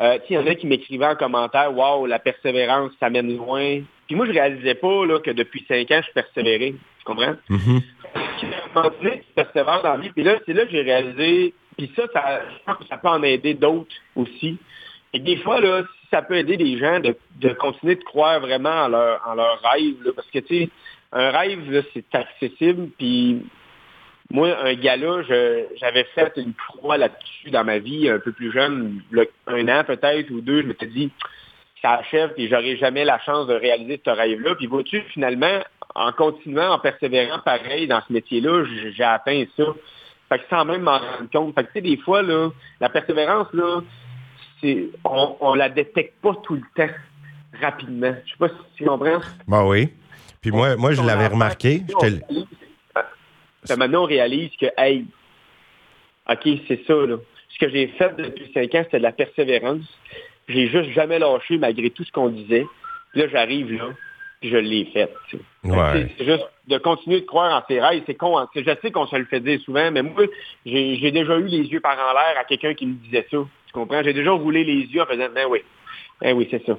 euh, 0.00 0.18
il 0.28 0.34
y 0.34 0.38
en 0.38 0.46
a 0.46 0.54
qui 0.54 0.66
m'écrivaient 0.66 1.06
en 1.06 1.14
commentaire, 1.14 1.76
waouh, 1.76 2.06
la 2.06 2.18
persévérance, 2.18 2.92
ça 3.00 3.10
mène 3.10 3.36
loin. 3.36 3.80
Puis 4.06 4.14
moi, 4.14 4.26
je 4.26 4.32
réalisais 4.32 4.74
pas 4.74 5.06
là, 5.06 5.18
que 5.20 5.30
depuis 5.30 5.64
cinq 5.68 5.90
ans, 5.90 6.00
je 6.06 6.12
persévérais. 6.12 6.74
Tu 6.98 7.04
comprends? 7.04 7.36
Mm 7.48 7.56
-hmm. 7.56 7.82
Je 9.02 9.34
persévère 9.34 9.82
dans 9.82 9.94
la 9.94 9.96
vie. 9.96 10.10
Puis 10.10 10.22
là, 10.22 10.38
c'est 10.44 10.52
là 10.52 10.64
que 10.64 10.70
j'ai 10.70 10.82
réalisé. 10.82 11.54
Puis 11.76 11.90
ça, 11.96 12.02
ça, 12.12 12.40
ça 12.88 12.96
peut 12.98 13.08
en 13.08 13.22
aider 13.22 13.54
d'autres 13.54 13.94
aussi. 14.14 14.58
Et 15.12 15.18
des 15.18 15.36
fois, 15.36 15.60
là, 15.60 15.82
si 15.82 16.08
ça 16.10 16.22
peut 16.22 16.36
aider 16.36 16.56
les 16.56 16.78
gens 16.78 17.00
de, 17.00 17.16
de 17.36 17.50
continuer 17.50 17.96
de 17.96 18.04
croire 18.04 18.40
vraiment 18.40 18.84
en 18.84 18.88
leur, 18.88 19.22
en 19.26 19.34
leur 19.34 19.60
rêve, 19.62 20.02
là, 20.04 20.12
parce 20.14 20.30
que, 20.30 20.40
tu 20.40 20.64
sais, 20.64 20.68
un 21.12 21.30
rêve, 21.30 21.84
c'est 21.94 22.14
accessible. 22.14 22.88
Puis 22.98 23.42
moi, 24.30 24.56
un 24.62 24.74
gars-là, 24.74 25.22
j'avais 25.80 26.04
fait 26.14 26.32
une 26.36 26.54
croix 26.54 26.98
là-dessus 26.98 27.50
dans 27.50 27.64
ma 27.64 27.78
vie, 27.78 28.08
un 28.08 28.18
peu 28.18 28.32
plus 28.32 28.52
jeune, 28.52 29.02
un 29.46 29.68
an 29.68 29.84
peut-être 29.84 30.30
ou 30.30 30.40
deux. 30.40 30.62
Je 30.62 30.66
m'étais 30.66 30.86
dit, 30.86 31.10
ça 31.86 31.92
achève 31.94 32.32
et 32.36 32.48
j'aurai 32.48 32.76
jamais 32.76 33.04
la 33.04 33.20
chance 33.20 33.46
de 33.46 33.54
réaliser 33.54 34.00
ce 34.04 34.10
rêve-là. 34.10 34.56
Puis 34.56 34.66
vois-tu, 34.66 35.02
finalement, 35.12 35.60
en 35.94 36.10
continuant, 36.12 36.72
en 36.72 36.78
persévérant 36.80 37.38
pareil 37.38 37.86
dans 37.86 38.02
ce 38.06 38.12
métier-là, 38.12 38.64
j'ai 38.92 39.04
atteint 39.04 39.44
ça. 39.56 39.64
Fait 40.28 40.38
que 40.40 40.44
sans 40.50 40.64
même 40.64 40.82
m'en 40.82 40.98
rendre 40.98 41.30
compte. 41.32 41.54
Fait 41.54 41.62
que 41.62 41.68
tu 41.68 41.72
sais, 41.74 41.80
des 41.82 41.96
fois, 41.98 42.22
là, 42.22 42.50
la 42.80 42.88
persévérance, 42.88 43.46
là, 43.52 43.82
c'est, 44.60 44.88
on, 45.04 45.36
on 45.40 45.54
la 45.54 45.68
détecte 45.68 46.20
pas 46.20 46.34
tout 46.42 46.54
le 46.54 46.62
temps 46.74 46.92
rapidement. 47.62 48.14
Je 48.24 48.32
sais 48.32 48.38
pas 48.38 48.48
si 48.48 48.54
tu 48.76 48.84
comprends. 48.84 49.20
Bah 49.46 49.64
oui. 49.64 49.88
Puis 50.40 50.50
moi, 50.50 50.74
moi 50.76 50.92
je 50.92 51.02
l'avais 51.02 51.28
remarqué. 51.28 51.82
maintenant, 53.78 54.02
on 54.02 54.06
réalise 54.06 54.50
que, 54.60 54.66
hey, 54.76 55.06
OK, 56.28 56.48
c'est 56.66 56.84
ça, 56.84 56.94
là. 56.94 57.16
Ce 57.48 57.64
que 57.64 57.70
j'ai 57.70 57.86
fait 57.86 58.14
depuis 58.16 58.50
cinq 58.52 58.74
ans, 58.74 58.82
c'était 58.84 58.98
de 58.98 59.04
la 59.04 59.12
persévérance. 59.12 59.86
J'ai 60.48 60.68
juste 60.68 60.90
jamais 60.90 61.18
lâché 61.18 61.58
malgré 61.58 61.90
tout 61.90 62.04
ce 62.04 62.12
qu'on 62.12 62.28
disait. 62.28 62.66
Puis 63.12 63.20
là, 63.20 63.28
j'arrive 63.28 63.72
là, 63.72 63.88
puis 64.40 64.50
je 64.50 64.56
l'ai 64.56 64.84
fait. 64.86 65.12
C'est 65.64 66.24
juste 66.24 66.44
de 66.68 66.78
continuer 66.78 67.20
de 67.20 67.26
croire 67.26 67.62
en 67.62 67.66
ses 67.66 67.80
rêves. 67.80 68.02
C'est 68.06 68.14
con. 68.14 68.38
Hein. 68.38 68.48
Je 68.54 68.62
sais 68.82 68.90
qu'on 68.90 69.06
se 69.06 69.16
le 69.16 69.24
fait 69.24 69.40
dire 69.40 69.60
souvent, 69.60 69.90
mais 69.90 70.02
moi, 70.02 70.24
j'ai 70.64 71.10
déjà 71.10 71.36
eu 71.38 71.46
les 71.46 71.66
yeux 71.66 71.80
par 71.80 71.94
en 71.94 72.12
l'air 72.12 72.38
à 72.38 72.44
quelqu'un 72.44 72.74
qui 72.74 72.86
me 72.86 72.94
disait 72.94 73.26
ça. 73.30 73.38
Tu 73.66 73.72
comprends? 73.72 74.02
J'ai 74.02 74.12
déjà 74.12 74.32
roulé 74.32 74.64
les 74.64 74.82
yeux 74.82 75.02
en 75.02 75.06
faisant, 75.06 75.28
ben 75.34 75.46
oui, 75.48 75.60
ben 76.20 76.36
oui, 76.36 76.46
c'est 76.50 76.64
ça. 76.64 76.76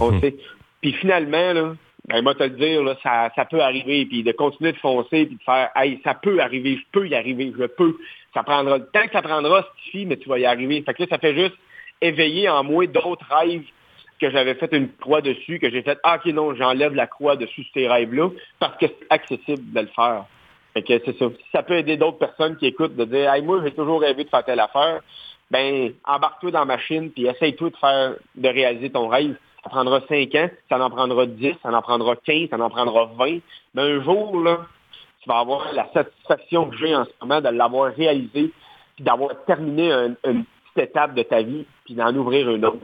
On 0.00 0.20
sait. 0.20 0.36
Puis 0.80 0.92
finalement, 0.92 1.52
là, 1.52 1.74
ben, 2.08 2.22
moi, 2.22 2.34
te 2.34 2.42
le 2.42 2.50
dire, 2.50 2.82
là, 2.82 2.96
ça, 3.02 3.30
ça 3.36 3.44
peut 3.44 3.60
arriver, 3.60 4.06
puis 4.06 4.22
de 4.22 4.32
continuer 4.32 4.72
de 4.72 4.78
foncer, 4.78 5.26
puis 5.26 5.36
de 5.36 5.42
faire, 5.42 5.70
hey, 5.76 6.00
ça 6.04 6.14
peut 6.14 6.40
arriver, 6.40 6.76
je 6.76 6.84
peux 6.90 7.06
y 7.06 7.14
arriver, 7.14 7.52
je 7.58 7.64
peux. 7.64 7.98
Ça 8.32 8.42
prendra 8.42 8.78
le 8.78 8.86
temps 8.86 9.04
que 9.04 9.12
ça 9.12 9.20
prendra, 9.20 9.66
suffit, 9.84 10.06
mais 10.06 10.16
tu 10.16 10.28
vas 10.28 10.38
y 10.38 10.46
arriver. 10.46 10.82
Fait 10.82 10.94
que 10.94 11.02
là, 11.02 11.08
ça 11.10 11.18
fait 11.18 11.34
juste 11.34 11.54
éveiller 12.00 12.48
en 12.48 12.64
moi 12.64 12.86
d'autres 12.86 13.26
rêves 13.30 13.64
que 14.20 14.30
j'avais 14.30 14.54
fait 14.54 14.72
une 14.72 14.90
croix 14.92 15.20
dessus, 15.20 15.58
que 15.58 15.70
j'ai 15.70 15.82
fait, 15.82 15.98
ah, 16.02 16.16
ok, 16.16 16.32
non, 16.32 16.54
j'enlève 16.54 16.94
la 16.94 17.06
croix 17.06 17.36
dessus 17.36 17.64
ces 17.72 17.88
rêves-là, 17.88 18.30
parce 18.58 18.76
que 18.78 18.86
c'est 18.86 19.06
accessible 19.10 19.72
de 19.72 19.80
le 19.80 19.86
faire. 19.88 20.24
Fait 20.74 20.82
que 20.82 21.00
c'est 21.04 21.18
ça. 21.18 21.26
Ça 21.52 21.62
peut 21.62 21.76
aider 21.76 21.96
d'autres 21.96 22.18
personnes 22.18 22.56
qui 22.56 22.66
écoutent 22.66 22.96
de 22.96 23.04
dire, 23.04 23.32
hey, 23.32 23.42
moi, 23.42 23.60
j'ai 23.64 23.72
toujours 23.72 24.00
rêvé 24.00 24.24
de 24.24 24.28
faire 24.28 24.44
telle 24.44 24.60
affaire, 24.60 25.00
ben, 25.50 25.92
embarque-toi 26.04 26.50
dans 26.50 26.60
la 26.60 26.64
machine, 26.64 27.10
puis 27.10 27.26
essaye-toi 27.26 27.70
de 27.70 27.76
faire, 27.76 28.14
de 28.34 28.48
réaliser 28.48 28.90
ton 28.90 29.08
rêve. 29.08 29.36
Ça 29.64 29.70
prendra 29.70 30.00
5 30.08 30.34
ans, 30.34 30.50
ça 30.68 30.84
en 30.84 30.90
prendra 30.90 31.26
10, 31.26 31.54
ça 31.62 31.70
en 31.70 31.82
prendra 31.82 32.16
15, 32.16 32.50
ça 32.50 32.58
en 32.58 32.70
prendra 32.70 33.06
20. 33.16 33.38
Mais 33.74 33.82
un 33.82 34.02
jour, 34.02 34.40
là, 34.40 34.66
tu 35.22 35.28
vas 35.28 35.38
avoir 35.38 35.72
la 35.72 35.88
satisfaction 35.92 36.68
que 36.70 36.76
j'ai 36.76 36.94
en 36.94 37.04
ce 37.04 37.10
moment 37.22 37.40
de 37.40 37.48
l'avoir 37.48 37.92
réalisé, 37.94 38.52
puis 38.96 39.04
d'avoir 39.04 39.30
terminé 39.46 39.90
un, 39.92 40.14
une 40.24 40.44
étape 40.76 41.14
de 41.14 41.22
ta 41.22 41.42
vie, 41.42 41.66
puis 41.88 41.94
d'en 41.94 42.14
ouvrir 42.14 42.50
une 42.50 42.66
autre. 42.66 42.76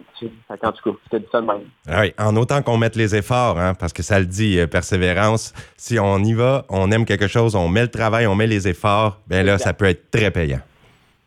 En 0.48 0.72
tout 0.72 0.92
cas, 0.92 0.98
c'était 1.04 1.26
ça 1.30 1.42
de 1.42 1.46
même. 1.46 1.64
Ah 1.86 2.00
oui, 2.00 2.14
en 2.18 2.34
autant 2.36 2.62
qu'on 2.62 2.78
mette 2.78 2.96
les 2.96 3.14
efforts, 3.14 3.58
hein, 3.58 3.74
parce 3.74 3.92
que 3.92 4.02
ça 4.02 4.18
le 4.18 4.24
dit, 4.24 4.58
euh, 4.58 4.66
persévérance. 4.66 5.52
Si 5.76 5.98
on 5.98 6.20
y 6.20 6.32
va, 6.32 6.64
on 6.70 6.90
aime 6.90 7.04
quelque 7.04 7.26
chose, 7.26 7.54
on 7.54 7.68
met 7.68 7.82
le 7.82 7.90
travail, 7.90 8.26
on 8.26 8.34
met 8.34 8.46
les 8.46 8.66
efforts, 8.66 9.20
bien 9.26 9.42
là, 9.42 9.58
ça 9.58 9.74
peut 9.74 9.84
être 9.84 10.10
très 10.10 10.30
payant. 10.30 10.60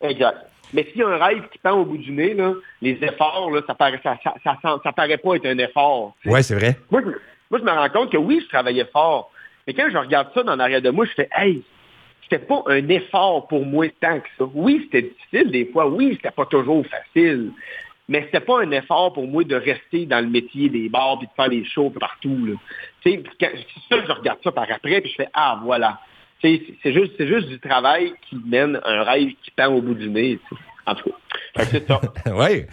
Exact. 0.00 0.38
Mais 0.72 0.88
s'il 0.90 1.02
y 1.02 1.02
a 1.04 1.08
un 1.08 1.24
rêve 1.24 1.44
qui 1.52 1.58
pend 1.58 1.74
au 1.74 1.84
bout 1.84 1.98
du 1.98 2.10
nez, 2.10 2.34
là, 2.34 2.52
les 2.82 2.98
efforts, 3.00 3.52
là, 3.52 3.60
ça 3.64 3.76
paraît, 3.76 4.00
ça, 4.02 4.18
ça, 4.42 4.56
ça, 4.82 4.92
paraît 4.92 5.16
pas 5.16 5.36
être 5.36 5.46
un 5.46 5.58
effort. 5.58 6.16
Oui, 6.26 6.42
c'est 6.42 6.56
vrai. 6.56 6.76
Moi 6.90 7.00
je, 7.04 7.10
moi, 7.50 7.60
je 7.60 7.64
me 7.64 7.70
rends 7.70 7.88
compte 7.90 8.10
que 8.10 8.18
oui, 8.18 8.40
je 8.42 8.48
travaillais 8.48 8.88
fort. 8.92 9.30
Mais 9.68 9.74
quand 9.74 9.88
je 9.88 9.98
regarde 9.98 10.28
ça 10.34 10.42
dans 10.42 10.56
l'arrière 10.56 10.82
de 10.82 10.90
moi, 10.90 11.06
je 11.06 11.12
fais 11.12 11.28
Hey, 11.32 11.62
c'était 12.30 12.44
pas 12.44 12.62
un 12.66 12.88
effort 12.88 13.48
pour 13.48 13.64
moi 13.64 13.86
tant 14.00 14.20
que 14.20 14.28
ça. 14.38 14.44
Oui, 14.54 14.82
c'était 14.84 15.08
difficile 15.08 15.50
des 15.50 15.66
fois. 15.66 15.88
Oui, 15.88 16.12
c'était 16.16 16.30
pas 16.30 16.46
toujours 16.46 16.84
facile. 16.86 17.52
Mais 18.08 18.22
c'était 18.22 18.40
pas 18.40 18.62
un 18.62 18.70
effort 18.70 19.12
pour 19.12 19.26
moi 19.26 19.44
de 19.44 19.54
rester 19.54 20.06
dans 20.06 20.20
le 20.20 20.30
métier 20.30 20.68
des 20.68 20.88
bars 20.88 21.18
et 21.22 21.26
de 21.26 21.30
faire 21.36 21.48
des 21.48 21.64
shows 21.64 21.90
partout. 21.90 22.58
C'est 23.02 23.22
ça, 23.40 23.48
je 23.90 24.12
regarde 24.12 24.38
ça 24.42 24.52
par 24.52 24.70
après 24.70 25.00
puis 25.00 25.10
je 25.10 25.16
fais 25.16 25.28
Ah, 25.34 25.60
voilà. 25.62 26.00
C'est 26.40 26.60
juste, 26.84 27.22
juste 27.24 27.48
du 27.48 27.58
travail 27.58 28.12
qui 28.28 28.36
mène 28.46 28.80
un 28.84 29.02
rêve 29.02 29.32
qui 29.42 29.50
pend 29.50 29.74
au 29.74 29.82
bout 29.82 29.94
du 29.94 30.08
nez. 30.08 30.38
En 30.88 30.94
tout 30.94 31.10
cas, 31.10 31.64
c'est 31.70 31.86
ça. 31.86 32.00
oui. 32.34 32.64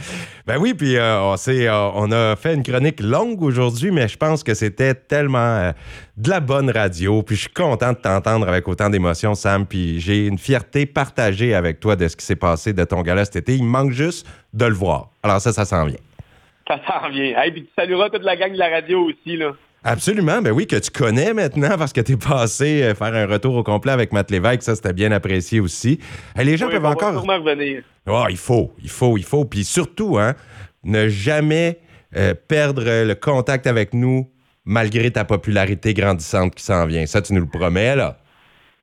Ben 0.47 0.57
oui, 0.57 0.73
puis 0.73 0.95
euh, 0.95 1.19
on, 1.21 1.35
euh, 1.35 1.91
on 1.95 2.11
a 2.11 2.35
fait 2.37 2.53
une 2.53 2.63
chronique 2.63 3.01
longue 3.01 3.41
aujourd'hui, 3.41 3.91
mais 3.91 4.07
je 4.07 4.15
pense 4.15 4.41
que 4.41 4.53
c'était 4.53 4.93
tellement 4.93 5.39
euh, 5.39 5.71
de 6.15 6.29
la 6.29 6.39
bonne 6.39 6.69
radio. 6.69 7.21
Puis 7.21 7.35
je 7.35 7.41
suis 7.41 7.53
content 7.53 7.91
de 7.91 7.97
t'entendre 7.97 8.47
avec 8.47 8.67
autant 8.69 8.89
d'émotion, 8.89 9.35
Sam. 9.35 9.65
Puis 9.65 9.99
j'ai 9.99 10.27
une 10.27 10.37
fierté 10.37 10.85
partagée 10.85 11.53
avec 11.53 11.81
toi 11.81 11.97
de 11.97 12.07
ce 12.07 12.15
qui 12.15 12.25
s'est 12.25 12.37
passé 12.37 12.71
de 12.71 12.83
ton 12.85 13.01
gala 13.01 13.25
cet 13.25 13.35
été. 13.35 13.55
Il 13.55 13.65
manque 13.65 13.91
juste 13.91 14.25
de 14.53 14.65
le 14.65 14.75
voir. 14.75 15.09
Alors 15.21 15.41
ça, 15.41 15.51
ça 15.51 15.65
s'en 15.65 15.85
vient. 15.85 15.99
Ça 16.67 16.79
s'en 16.87 17.09
vient. 17.09 17.43
Et 17.43 17.51
puis 17.51 17.63
tu 17.63 17.69
salueras 17.77 18.09
toute 18.09 18.23
la 18.23 18.37
gang 18.37 18.53
de 18.53 18.57
la 18.57 18.69
radio 18.69 19.09
aussi, 19.09 19.35
là. 19.35 19.51
Absolument, 19.87 20.41
ben 20.41 20.51
oui, 20.51 20.65
que 20.65 20.77
tu 20.77 20.89
connais 20.89 21.31
maintenant 21.31 21.77
parce 21.77 21.93
que 21.93 22.01
tu 22.01 22.13
es 22.13 22.17
passé 22.17 22.81
euh, 22.81 22.95
faire 22.95 23.13
un 23.13 23.27
retour 23.27 23.55
au 23.55 23.61
complet 23.61 23.91
avec 23.91 24.11
Matt 24.13 24.31
Lévesque, 24.31 24.63
ça 24.63 24.73
c'était 24.73 24.93
bien 24.93 25.11
apprécié 25.11 25.59
aussi. 25.59 25.99
les 26.35 26.57
gens 26.57 26.69
peuvent 26.69 26.83
encore. 26.83 27.23
revenir. 27.23 27.83
Oh, 28.07 28.25
il 28.27 28.37
faut, 28.37 28.73
il 28.81 28.89
faut, 28.89 29.15
il 29.15 29.23
faut. 29.23 29.45
Puis 29.45 29.63
surtout, 29.63 30.17
hein, 30.17 30.33
ne 30.83 31.07
jamais 31.07 31.77
euh, 32.15 32.33
perdre 32.33 32.83
le 32.83 33.13
contact 33.13 33.67
avec 33.67 33.93
nous 33.93 34.27
malgré 34.65 35.11
ta 35.11 35.23
popularité 35.23 35.93
grandissante 35.93 36.55
qui 36.55 36.63
s'en 36.63 36.87
vient. 36.87 37.05
Ça, 37.05 37.21
tu 37.21 37.33
nous 37.33 37.41
le 37.41 37.47
promets, 37.47 37.95
là. 37.95 38.17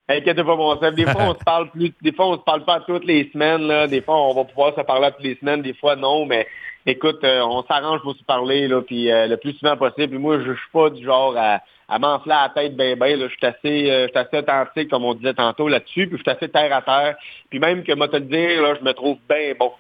Inquiète 0.09 0.37
pas, 0.37 0.57
mon 0.57 0.77
Des 0.77 1.07
fois, 1.07 1.23
on 1.23 1.35
se 1.35 1.45
parle 1.45 1.71
plus, 1.71 1.93
des 2.01 2.13
fois, 2.13 2.29
on 2.29 2.35
se 2.37 2.45
parle 2.45 2.65
pas 2.65 2.81
toutes 2.87 3.05
les 3.05 3.29
semaines, 3.33 3.63
là. 3.63 3.89
Des 3.89 4.03
fois, 4.03 4.21
on 4.21 4.35
va 4.35 4.45
pouvoir 4.45 4.73
se 4.77 4.83
parler 4.83 5.09
toutes 5.17 5.25
les 5.25 5.37
semaines, 5.37 5.63
des 5.63 5.75
fois, 5.75 5.97
non, 5.97 6.27
mais 6.27 6.47
écoute, 6.87 7.23
euh, 7.25 7.41
on 7.43 7.63
s'arrange 7.65 8.01
pour 8.03 8.15
se 8.17 8.25
parler, 8.25 8.69
là, 8.69 8.83
puis 8.83 9.11
euh, 9.11 9.27
le 9.27 9.37
plus 9.37 9.53
souvent 9.55 9.77
possible. 9.77 10.09
Puis 10.09 10.19
moi, 10.19 10.39
je 10.41 10.53
suis 10.53 10.71
pas 10.73 10.91
du 10.91 11.05
genre 11.05 11.35
à, 11.37 11.61
à 11.89 11.99
m'enfler 11.99 12.35
la 12.35 12.51
tête 12.55 12.77
ben 12.77 12.99
ben. 12.99 13.21
Je 13.21 13.29
suis 13.29 13.47
assez, 13.47 13.91
euh, 13.91 14.09
assez 14.15 14.39
authentique, 14.39 14.91
comme 14.91 15.05
on 15.05 15.15
disait 15.15 15.35
tantôt 15.35 15.69
là-dessus, 15.69 16.09
puis 16.09 16.19
je 16.19 16.23
suis 16.23 16.31
assez 16.31 16.49
terre 16.49 16.75
à 16.75 16.83
terre. 16.83 17.17
Puis 17.51 17.59
même 17.59 17.85
que 17.85 17.93
moi 17.93 18.09
te 18.09 18.17
le 18.17 18.23
dire, 18.23 18.63
là, 18.63 18.75
je 18.79 18.85
me 18.85 18.93
trouve 18.93 19.19
bien 19.29 19.53
bon. 19.59 19.73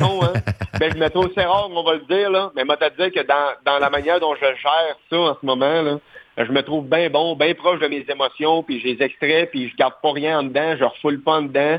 bon 0.00 0.22
hein? 0.24 0.32
ben, 0.80 0.92
je 0.92 0.98
me 0.98 1.08
trouve 1.08 1.30
c'est 1.34 1.44
rare, 1.44 1.68
on 1.70 1.82
va 1.82 1.94
le 1.94 2.04
dire, 2.08 2.30
là. 2.30 2.50
Mais 2.56 2.64
moi 2.64 2.76
te 2.76 2.88
dire 2.96 3.12
que 3.12 3.26
dans, 3.26 3.52
dans 3.64 3.78
la 3.78 3.90
manière 3.90 4.20
dont 4.20 4.34
je 4.34 4.40
gère 4.40 4.96
ça 5.08 5.16
en 5.16 5.36
ce 5.40 5.46
moment, 5.46 5.82
là, 5.82 5.98
je 6.38 6.52
me 6.52 6.62
trouve 6.62 6.88
bien 6.88 7.10
bon, 7.10 7.36
bien 7.36 7.54
proche 7.54 7.80
de 7.80 7.88
mes 7.88 8.04
émotions, 8.08 8.62
puis 8.62 8.80
je 8.80 8.86
les 8.86 9.02
extrais, 9.02 9.46
puis 9.46 9.68
je 9.68 9.76
garde 9.76 9.94
pas 10.02 10.12
rien 10.12 10.40
en 10.40 10.42
dedans, 10.44 10.76
je 10.78 10.84
refoule 10.84 11.20
pas 11.20 11.32
en 11.32 11.42
dedans. 11.42 11.78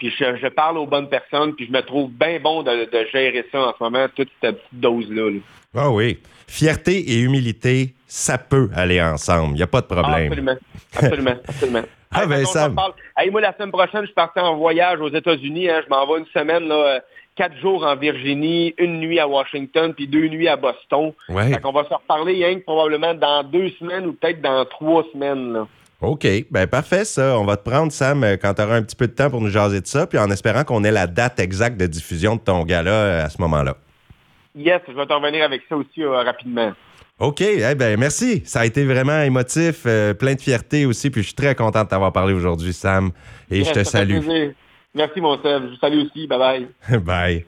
Puis 0.00 0.10
je, 0.18 0.36
je 0.36 0.48
parle 0.48 0.78
aux 0.78 0.86
bonnes 0.86 1.08
personnes, 1.08 1.54
puis 1.54 1.66
je 1.66 1.70
me 1.72 1.80
trouve 1.82 2.10
bien 2.10 2.40
bon 2.40 2.62
de, 2.64 2.86
de 2.90 3.06
gérer 3.12 3.44
ça 3.52 3.60
en 3.68 3.74
ce 3.78 3.82
moment, 3.84 4.06
toute 4.16 4.28
cette 4.42 4.56
petite 4.56 4.80
dose-là. 4.80 5.30
là. 5.30 5.38
Ah 5.76 5.90
oui. 5.92 6.18
Fierté 6.48 6.98
et 7.12 7.20
humilité, 7.20 7.94
ça 8.08 8.36
peut 8.38 8.68
aller 8.74 9.00
ensemble. 9.00 9.52
Il 9.52 9.56
n'y 9.58 9.62
a 9.62 9.68
pas 9.68 9.82
de 9.82 9.86
Ah, 9.90 9.94
problème. 10.02 10.26
absolument. 10.32 10.56
Absolument. 10.96 11.30
absolument. 11.48 11.82
Ah, 12.12 12.22
Hey, 12.22 12.26
ben, 12.28 12.44
parle. 12.74 12.92
Hey, 13.16 13.30
moi, 13.30 13.40
la 13.40 13.52
semaine 13.56 13.70
prochaine, 13.70 14.04
je 14.04 14.12
parti 14.12 14.40
en 14.40 14.56
voyage 14.56 14.98
aux 15.00 15.10
États-Unis. 15.10 15.68
hein. 15.70 15.80
Je 15.84 15.88
m'en 15.90 16.04
vais 16.12 16.18
une 16.18 16.26
semaine, 16.34 16.66
là, 16.66 16.74
euh, 16.96 17.00
quatre 17.36 17.56
jours 17.58 17.84
en 17.86 17.94
Virginie, 17.94 18.74
une 18.78 18.98
nuit 18.98 19.20
à 19.20 19.28
Washington, 19.28 19.94
puis 19.94 20.08
deux 20.08 20.26
nuits 20.26 20.48
à 20.48 20.56
Boston. 20.56 21.12
Ouais. 21.28 21.50
Fait 21.52 21.60
qu'on 21.60 21.70
va 21.70 21.84
se 21.84 21.94
reparler, 21.94 22.32
rien 22.44 22.56
que 22.58 22.64
probablement 22.64 23.14
dans 23.14 23.44
deux 23.44 23.68
semaines 23.78 24.06
ou 24.06 24.12
peut-être 24.14 24.40
dans 24.42 24.64
trois 24.64 25.04
semaines. 25.12 25.52
Là. 25.52 25.68
OK. 26.00 26.26
Ben 26.50 26.66
parfait, 26.66 27.04
ça. 27.04 27.38
On 27.38 27.44
va 27.44 27.56
te 27.56 27.68
prendre, 27.68 27.92
Sam, 27.92 28.24
euh, 28.24 28.36
quand 28.36 28.54
tu 28.54 28.62
auras 28.62 28.76
un 28.76 28.82
petit 28.82 28.96
peu 28.96 29.06
de 29.06 29.12
temps 29.12 29.30
pour 29.30 29.40
nous 29.40 29.50
jaser 29.50 29.80
de 29.80 29.86
ça, 29.86 30.06
puis 30.06 30.18
en 30.18 30.30
espérant 30.30 30.64
qu'on 30.64 30.82
ait 30.84 30.90
la 30.90 31.06
date 31.06 31.38
exacte 31.40 31.78
de 31.78 31.86
diffusion 31.86 32.36
de 32.36 32.40
ton 32.40 32.64
gala 32.64 32.90
euh, 32.90 33.24
à 33.24 33.28
ce 33.28 33.40
moment-là. 33.42 33.76
Yes, 34.56 34.80
je 34.88 34.92
vais 34.92 35.06
te 35.06 35.12
revenir 35.12 35.44
avec 35.44 35.62
ça 35.68 35.76
aussi 35.76 36.02
euh, 36.02 36.22
rapidement. 36.22 36.72
OK. 37.18 37.42
Eh 37.42 37.74
ben 37.74 37.98
merci. 37.98 38.42
Ça 38.44 38.60
a 38.60 38.66
été 38.66 38.84
vraiment 38.84 39.20
émotif, 39.22 39.82
euh, 39.86 40.14
plein 40.14 40.34
de 40.34 40.40
fierté 40.40 40.86
aussi, 40.86 41.10
puis 41.10 41.20
je 41.20 41.26
suis 41.26 41.36
très 41.36 41.54
content 41.54 41.84
de 41.84 41.88
t'avoir 41.88 42.12
parlé 42.12 42.32
aujourd'hui, 42.32 42.72
Sam. 42.72 43.10
Et 43.50 43.58
Yes, 43.58 43.68
je 43.68 43.72
te 43.74 43.84
salue. 43.84 44.18
Merci, 44.94 45.20
mon 45.20 45.40
Seb. 45.40 45.64
Je 45.64 45.68
vous 45.68 45.76
salue 45.76 46.00
aussi. 46.06 46.26
Bye-bye. 46.26 46.98
Bye. 47.04 47.44